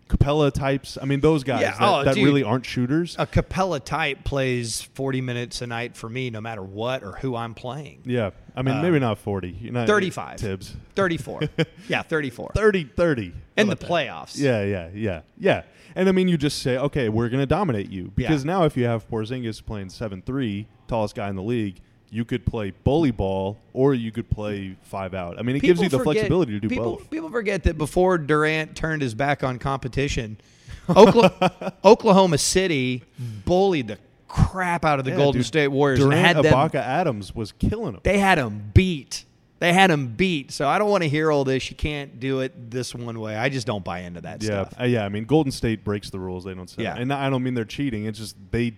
[0.08, 0.98] Capela types.
[1.00, 2.24] I mean those guys Yeah, that, oh, that dude.
[2.24, 3.16] really aren't shooters.
[3.18, 7.34] A Capela type plays 40 minutes a night for me, no matter what or who
[7.36, 8.02] I'm playing.
[8.04, 9.56] yeah, I mean Uh, maybe not forty.
[9.60, 10.38] You're not, 35.
[10.40, 10.76] Thibs.
[10.94, 11.40] 34.
[11.88, 12.52] yeah, 34.
[12.54, 13.24] 30, 30.
[13.56, 13.88] In the about that?
[13.90, 14.38] playoffs.
[14.38, 15.62] Yeah, yeah, yeah, yeah.
[15.96, 18.76] And I mean, you just say, okay, we're going to dominate you because now if
[18.76, 21.76] you have Porzingis playing seven three, tallest guy in the league,
[22.14, 25.36] you could play bully ball or you could play five out.
[25.38, 27.10] I mean, it gives you the forget- flexibility to do people, both.
[27.10, 30.36] People forget that before Durant turned his back on competition,
[30.88, 33.02] Oklahoma, Oklahoma City
[33.44, 33.98] bullied the
[34.28, 36.52] crap out of the Yeah, Golden dude, State Warriors and Durant, had them.
[36.54, 38.00] Ibaka, Adams was killing them.
[38.04, 39.24] They had them beat.
[39.60, 40.52] They had them beat.
[40.52, 41.70] So I don't want to hear all this.
[41.70, 43.34] You can't do it this one way.
[43.34, 44.74] I just don't buy into that Yeah, stuff.
[44.80, 45.04] uh, yeah.
[45.04, 46.44] I mean, Golden State breaks the rules.
[46.44, 46.80] They don't set.
[46.82, 46.96] Yeah.
[46.96, 48.04] and I don't mean they're cheating.
[48.04, 48.76] It's just they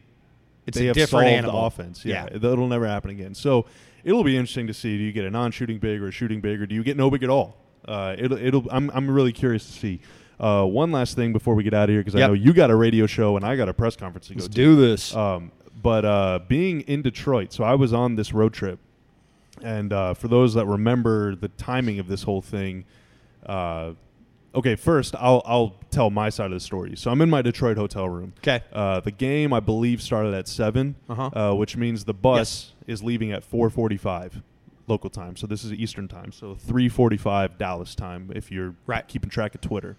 [0.67, 1.67] It's they a have different animal.
[1.67, 2.05] offense.
[2.05, 2.39] Yeah, Yeah.
[2.39, 3.35] that'll never happen again.
[3.35, 3.67] So
[4.05, 4.97] it'll be interesting to see.
[4.99, 7.11] Do you get a non-shooting big or a shooting big, or do you get no
[7.11, 7.57] big at all?
[7.87, 8.65] Uh, it'll, it'll.
[8.71, 10.01] I'm, I'm really curious to see.
[10.41, 12.71] Uh, one last thing before we get out of here, because I know you got
[12.71, 14.55] a radio show and I got a press conference to go Let's to.
[14.55, 15.15] do this.
[15.15, 15.51] Um,
[15.83, 18.79] but uh, being in Detroit, so I was on this road trip,
[19.63, 22.85] and uh, for those that remember the timing of this whole thing,
[23.47, 23.93] uh,
[24.55, 26.95] okay, first I'll I'll tell my side of the story.
[26.95, 28.35] So I'm in my Detroit hotel room.
[28.43, 28.61] 'Kay.
[28.73, 31.31] Uh, the game I believe started at 7 Uh-huh.
[31.33, 34.43] uh, which means the bus is leaving at 4:45
[34.89, 35.37] local time.
[35.37, 36.33] So this is Eastern time.
[36.33, 39.09] So 3:45 Dallas time if you're Right.
[39.09, 39.97] keeping track of Twitter.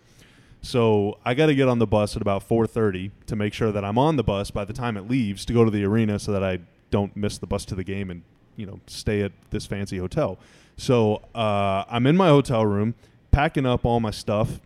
[0.61, 3.83] So I got to get on the bus at about 4:30 to make sure that
[3.83, 6.31] I'm on the bus by the time it leaves to go to the arena, so
[6.31, 6.59] that I
[6.91, 8.21] don't miss the bus to the game and
[8.55, 10.37] you know stay at this fancy hotel.
[10.77, 12.93] So uh, I'm in my hotel room,
[13.31, 14.59] packing up all my stuff.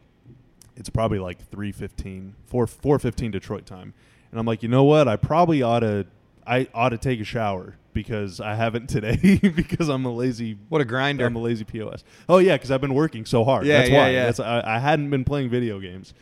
[0.76, 3.94] It's probably like 3:15, 4 4:15 Detroit time,
[4.32, 5.08] and I'm like, you know what?
[5.08, 6.06] I probably ought to
[6.48, 10.82] I ought to take a shower because I haven't today because I'm a lazy what
[10.82, 11.26] a grinder.
[11.26, 12.04] I'm a lazy POS.
[12.30, 13.66] Oh yeah, because I've been working so hard.
[13.66, 14.10] Yeah, That's yeah, why.
[14.12, 14.26] yeah.
[14.26, 16.14] That's I, I hadn't been playing video games,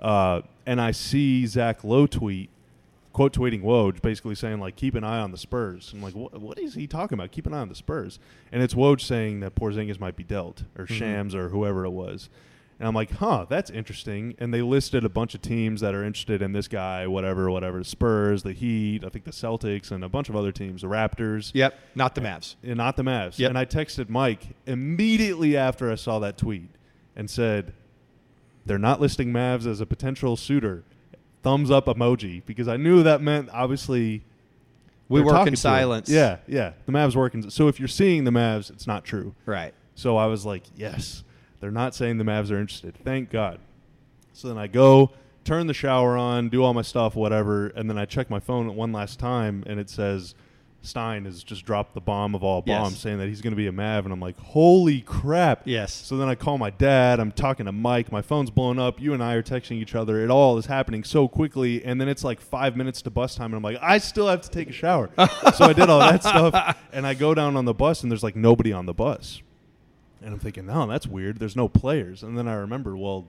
[0.00, 2.48] uh, and I see Zach Lowe tweet,
[3.12, 5.90] quote tweeting Woj, basically saying like keep an eye on the Spurs.
[5.92, 7.32] I'm like, what, what is he talking about?
[7.32, 8.18] Keep an eye on the Spurs,
[8.52, 10.94] and it's Woj saying that Porzingis might be dealt or Mm-hmm.
[10.94, 12.30] Shams or whoever it was.
[12.78, 14.34] And I'm like, huh, that's interesting.
[14.38, 17.78] And they listed a bunch of teams that are interested in this guy, whatever, whatever.
[17.78, 20.88] The Spurs, the Heat, I think the Celtics, and a bunch of other teams, the
[20.88, 21.52] Raptors.
[21.54, 22.56] Yep, not the Mavs.
[22.62, 23.38] And not the Mavs.
[23.38, 23.48] Yep.
[23.48, 26.68] And I texted Mike immediately after I saw that tweet
[27.16, 27.72] and said,
[28.66, 30.84] they're not listing Mavs as a potential suitor.
[31.42, 34.22] Thumbs up emoji because I knew that meant obviously
[35.08, 36.08] We work talking in silence.
[36.08, 36.72] Yeah, yeah.
[36.84, 37.48] The Mavs working.
[37.50, 39.34] So if you're seeing the Mavs, it's not true.
[39.44, 39.72] Right.
[39.94, 41.22] So I was like, yes,
[41.60, 42.94] they're not saying the Mavs are interested.
[43.04, 43.58] Thank God.
[44.32, 45.12] So then I go,
[45.44, 48.74] turn the shower on, do all my stuff, whatever, and then I check my phone
[48.76, 50.34] one last time, and it says
[50.82, 52.80] Stein has just dropped the bomb of all Yes.
[52.80, 55.62] bombs, saying that he's going to be a Mav, and I'm like, holy crap!
[55.64, 55.92] Yes.
[55.92, 57.18] So then I call my dad.
[57.18, 58.12] I'm talking to Mike.
[58.12, 59.00] My phone's blowing up.
[59.00, 60.22] You and I are texting each other.
[60.22, 63.46] It all is happening so quickly, and then it's like five minutes to bus time,
[63.46, 65.08] and I'm like, I still have to take a shower.
[65.56, 68.22] so I did all that stuff, and I go down on the bus, and there's
[68.22, 69.40] like nobody on the bus.
[70.22, 71.38] And I'm thinking, no, that's weird.
[71.38, 72.22] There's no players.
[72.22, 73.26] And then I remember, well,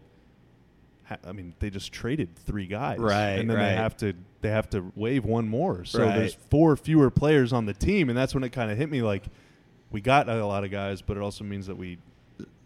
[1.06, 3.70] ha- I mean, they just traded three guys, Right, And then right.
[3.70, 5.84] they have to they have to waive one more.
[5.84, 6.16] So Right.
[6.16, 9.02] there's four fewer players on the team, and that's when it kind of hit me
[9.02, 9.24] like,
[9.92, 11.98] we got a lot of guys, but it also means that we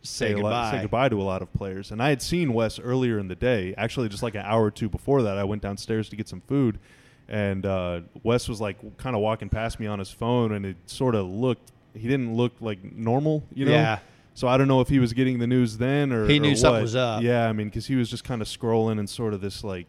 [0.03, 0.71] Say lot- goodbye.
[0.71, 1.91] say goodbye to a lot of players.
[1.91, 3.73] And I had seen Wes earlier in the day.
[3.77, 6.41] Actually, just like an hour or two before that, I went downstairs to get some
[6.41, 6.77] food,
[7.29, 10.75] and uh, Wes was like kind of walking past me on his phone, and it
[10.87, 11.71] sort of looked.
[11.93, 13.71] He didn't look like normal, you know.
[13.71, 13.99] Yeah.
[14.33, 16.55] So I don't know if he was getting the news then or He or knew
[16.55, 16.81] something what.
[16.83, 17.21] was up.
[17.21, 19.87] Yeah, I mean, because he was just kind of scrolling and sort of this like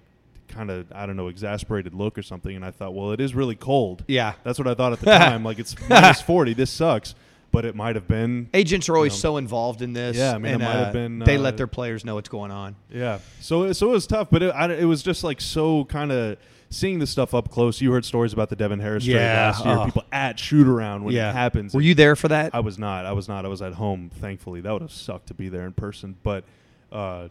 [0.49, 3.35] kind of I don't know exasperated look or something, and I thought, well, it is
[3.35, 4.05] really cold.
[4.09, 4.35] Yeah.
[4.45, 5.45] That's what I thought at the time.
[5.45, 6.55] like it's minus forty.
[6.55, 7.15] This sucks,
[7.53, 9.21] but it might have been Agents are always You know.
[9.35, 10.17] so involved in this.
[10.17, 12.17] Yeah, I mean, it and, might have uh, been, They uh, let their players know
[12.17, 12.75] what's going on.
[12.91, 13.21] Yeah.
[13.41, 16.37] So so it was tough, but it, I, it was just like so kind of
[16.73, 17.81] seeing this stuff up close.
[17.81, 19.77] You heard stories about the Devin Harris trade Yeah, last year.
[19.79, 19.85] oh.
[19.85, 21.31] People at shoot around when yeah.
[21.31, 21.75] it happens.
[21.75, 22.55] Were you there for that?
[22.55, 23.07] I was not.
[23.07, 23.45] I was not.
[23.45, 24.11] I was at home.
[24.21, 26.17] Thankfully, that would have sucked to be there in person.
[26.23, 26.45] But
[26.91, 27.29] uh,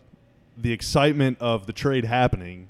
[0.57, 2.67] the excitement of the trade happening,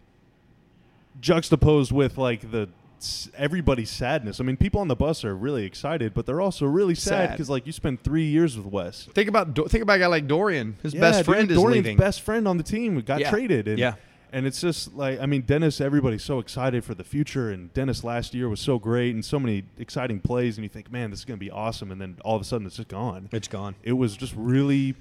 [1.19, 2.69] juxtaposed with like the
[2.99, 4.39] s- everybody's sadness.
[4.39, 7.31] I mean, people on the bus are really excited, but they're also really sad Sad.
[7.31, 9.07] because like you spent three years with Wes.
[9.13, 10.77] think about Do- think about a guy like Dorian.
[10.83, 11.97] His Yeah, best dude, friend is Dorian's leaving.
[11.97, 13.29] best friend on the team got Yeah.
[13.29, 13.67] traded.
[13.67, 13.95] And, Yeah.
[14.33, 15.81] And it's just like I mean, Dennis.
[15.81, 19.39] Everybody's so excited for the future, and Dennis last year was so great, and so
[19.39, 22.17] many exciting plays, and you think, man, this is going to be awesome, and then
[22.23, 23.27] all of a sudden, it's just gone.
[23.33, 23.75] It's gone.
[23.83, 24.95] It was just really,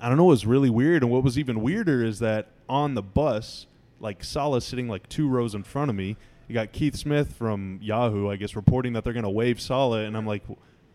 [0.00, 1.02] I don't know, it was really weird.
[1.02, 3.66] And what was even weirder is that on the bus,
[3.98, 6.16] like Salah sitting like two rows in front of me.
[6.46, 10.00] You got Keith Smith from Yahoo, I guess, reporting that they're going to waive Salah,
[10.04, 10.42] and I'm like.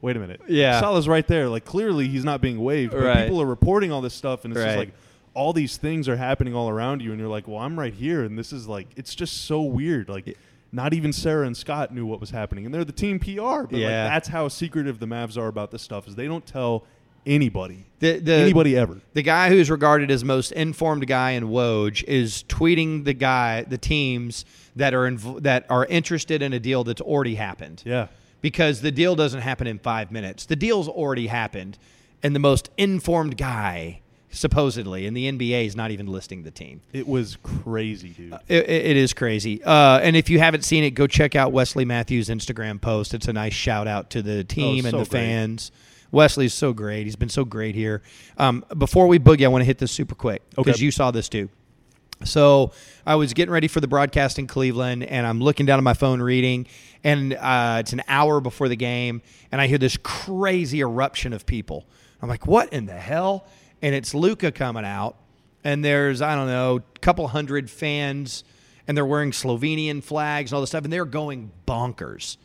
[0.02, 0.40] Wait a minute.
[0.48, 0.80] Yeah.
[0.82, 1.50] Salah's right there.
[1.50, 2.92] Like clearly he's not being waived.
[2.92, 3.24] But Right.
[3.24, 4.94] people are reporting all this stuff and it's just like
[5.36, 8.24] all these things are happening all around you and you're like, Well, I'm right here
[8.24, 10.10] and this is like it's just so weird.
[10.10, 10.38] Like
[10.72, 12.66] not even Sarah and Scott knew what was happening.
[12.66, 13.64] And they're the team PR.
[13.70, 14.04] But Yeah.
[14.04, 16.84] like that's how secretive the Mavs are about this stuff is they don't tell
[17.26, 17.86] anybody.
[18.00, 19.00] The, the, anybody ever.
[19.14, 23.78] The guy who's regarded as most informed guy in Woj is tweeting the guy, the
[23.78, 27.82] teams that are inv- that are interested in a deal that's already happened.
[27.86, 28.08] Yeah.
[28.42, 30.46] because the deal doesn't happen in five minutes.
[30.46, 31.80] The deal's already happened,
[32.22, 34.02] and the most informed guy,
[34.36, 36.82] supposedly, and the NBA is not even listing the team.
[36.94, 38.34] It was crazy, dude.
[38.48, 39.64] It, it is crazy.
[39.64, 43.14] Uh, and if you haven't seen it, go check out Wesley Matthews' Instagram post.
[43.14, 45.10] It's a nice shout out to the team Oh, and so the great.
[45.10, 45.72] fans.
[46.12, 47.06] Wesley's so great.
[47.06, 48.02] He's been so great here.
[48.38, 50.84] Um, before we boogie, I want to hit this super quick because Okay.
[50.86, 51.50] you saw this too.
[52.24, 52.72] So
[53.06, 55.94] I was getting ready for the broadcast in Cleveland, and I'm looking down at my
[55.94, 56.68] phone reading,
[57.04, 59.22] and uh, it's an hour before the game,
[59.52, 61.86] and I hear this crazy eruption of people.
[62.22, 63.46] I'm like, what in the hell?
[63.82, 65.18] And it's Luka coming out,
[65.64, 68.44] and there's I don't know, a couple hundred fans,
[68.88, 72.38] and they're wearing Slovenian flags and all this stuff, and they're going bonkers.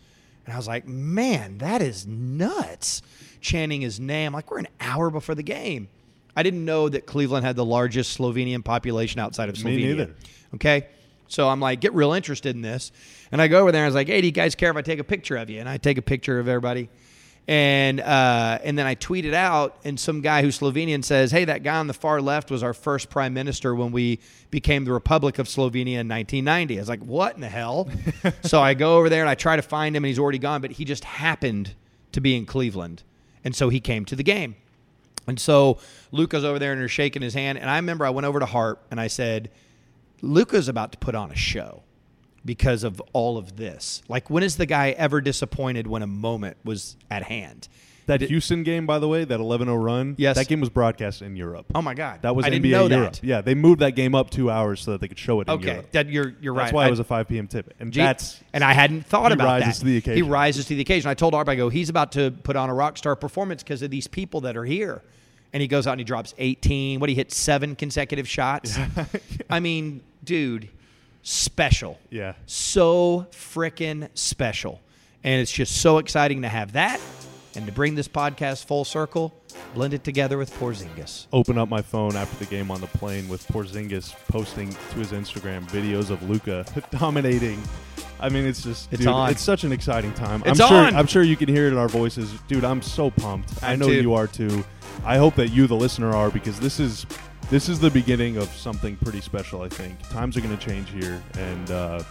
[0.45, 3.03] And I was like, man, that is nuts.
[3.41, 4.33] Chanting his name.
[4.33, 5.89] Like, we're an hour before the game.
[6.37, 9.77] I didn't know that Cleveland had the largest Slovenian population outside of Slovenia.
[9.77, 10.15] Me neither.
[10.55, 10.89] Okay.
[11.29, 12.93] So I'm like, get real interested in this.
[13.31, 14.77] And I go over there and I was like, hey, do you guys care if
[14.77, 15.61] I take a picture of you?
[15.61, 16.89] And I take a picture of everybody.
[17.49, 21.45] And uh, and then I tweet it out, and some guy who's Slovenian says, "Hey,
[21.47, 24.21] that guy on the far left was our first prime minister when we
[24.51, 27.89] became the Republic of Slovenia in 1990." I was like, "What in the hell?"
[28.43, 30.61] so I go over there and I try to find him, and he's already gone,
[30.61, 31.75] but he just happened
[32.13, 33.03] to be in Cleveland,
[33.45, 34.55] and so he came to the game.
[35.27, 35.79] And so
[36.13, 37.59] Luka's over there and they're shaking his hand.
[37.59, 39.51] And I remember I went over to Hart and I said,
[40.23, 41.83] Luka's about to put on a show
[42.45, 44.03] because of all of this.
[44.09, 47.69] Like, when is the guy ever disappointed when a moment was at hand?
[48.07, 50.17] that Houston game, by the way, that 11-0 run.
[50.19, 50.35] Yes.
[50.37, 51.67] that game was broadcast in Europe.
[51.77, 53.13] Oh my God, That was I NBA didn't know Europe.
[53.13, 53.23] that.
[53.25, 55.55] Yeah, they moved that game up two hours so that they could show it in
[55.55, 55.93] Okay, Europe.
[55.93, 56.65] that you're you're right.
[56.65, 57.47] That's why I- it was a 5 p.m.
[57.47, 59.81] tip, and that's and I hadn't thought he about rises that.
[59.81, 60.17] to the occasion.
[60.25, 61.09] He rises to the occasion.
[61.09, 63.81] I told Arp, I go, he's about to put on a rock star performance because
[63.83, 65.03] of these people that are here.
[65.53, 66.99] And he goes out and he drops 18.
[66.99, 68.77] What he hit seven consecutive shots.
[69.51, 70.69] I mean, dude,
[71.23, 71.99] special.
[72.11, 72.35] yeah.
[72.47, 74.81] So frickin' special.
[75.23, 77.01] And it's just so exciting to have that
[77.55, 79.35] and to bring this podcast full circle,
[79.75, 81.27] blend it together with Porzingis.
[81.33, 85.13] Open up my phone after the game on the plane with Porzingis posting to his
[85.13, 87.61] Instagram videos of Luka dominating.
[88.19, 89.31] I mean, it's just It's dude, on.
[89.31, 90.43] It's such an exciting time.
[90.47, 90.79] It's I'm sure.
[90.87, 90.95] on.
[90.95, 92.65] I'm sure you can hear it in our voices, dude.
[92.65, 93.63] I'm so pumped.
[93.63, 94.01] I I'm know too.
[94.01, 94.65] you are too.
[95.05, 97.05] I hope that you, the listener, are because this is
[97.51, 99.63] this is the beginning of something pretty special.
[99.63, 102.03] I think times are going to change here, and uh,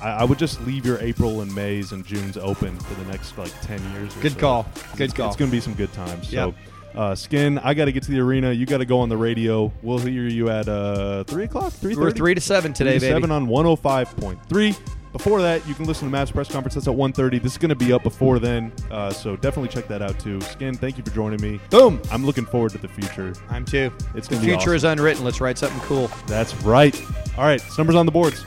[0.00, 3.36] I, I would just leave your April and Mays and Junes open for the next
[3.38, 4.16] like ten years.
[4.16, 4.38] Or Good so.
[4.40, 4.62] call.
[4.96, 5.28] Good It's- call.
[5.28, 6.32] It's going to be some good times.
[6.32, 6.54] Yep.
[6.94, 8.52] So, uh, Skin, I got to get to the arena.
[8.52, 9.72] You got to go on the radio.
[9.82, 13.12] We'll hear you at uh, three o'clock, three We're three to seven today, baby.
[13.12, 14.74] Seven on one hundred five point three.
[15.12, 16.74] Before that, you can listen to Mavs press conference.
[16.74, 17.42] That's at 1.30.
[17.42, 20.40] This is going to be up before then, uh, so definitely check that out too.
[20.40, 21.60] Skin, thank you for joining me.
[21.70, 22.00] Boom.
[22.10, 23.34] I'm looking forward to the future.
[23.50, 23.92] I'm too.
[24.14, 24.74] It's the gonna be future awesome.
[24.74, 25.24] is unwritten.
[25.24, 26.10] Let's write something cool.
[26.26, 26.98] That's right.
[27.36, 28.44] All right, numbers on the boards.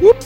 [0.00, 0.22] Whoop.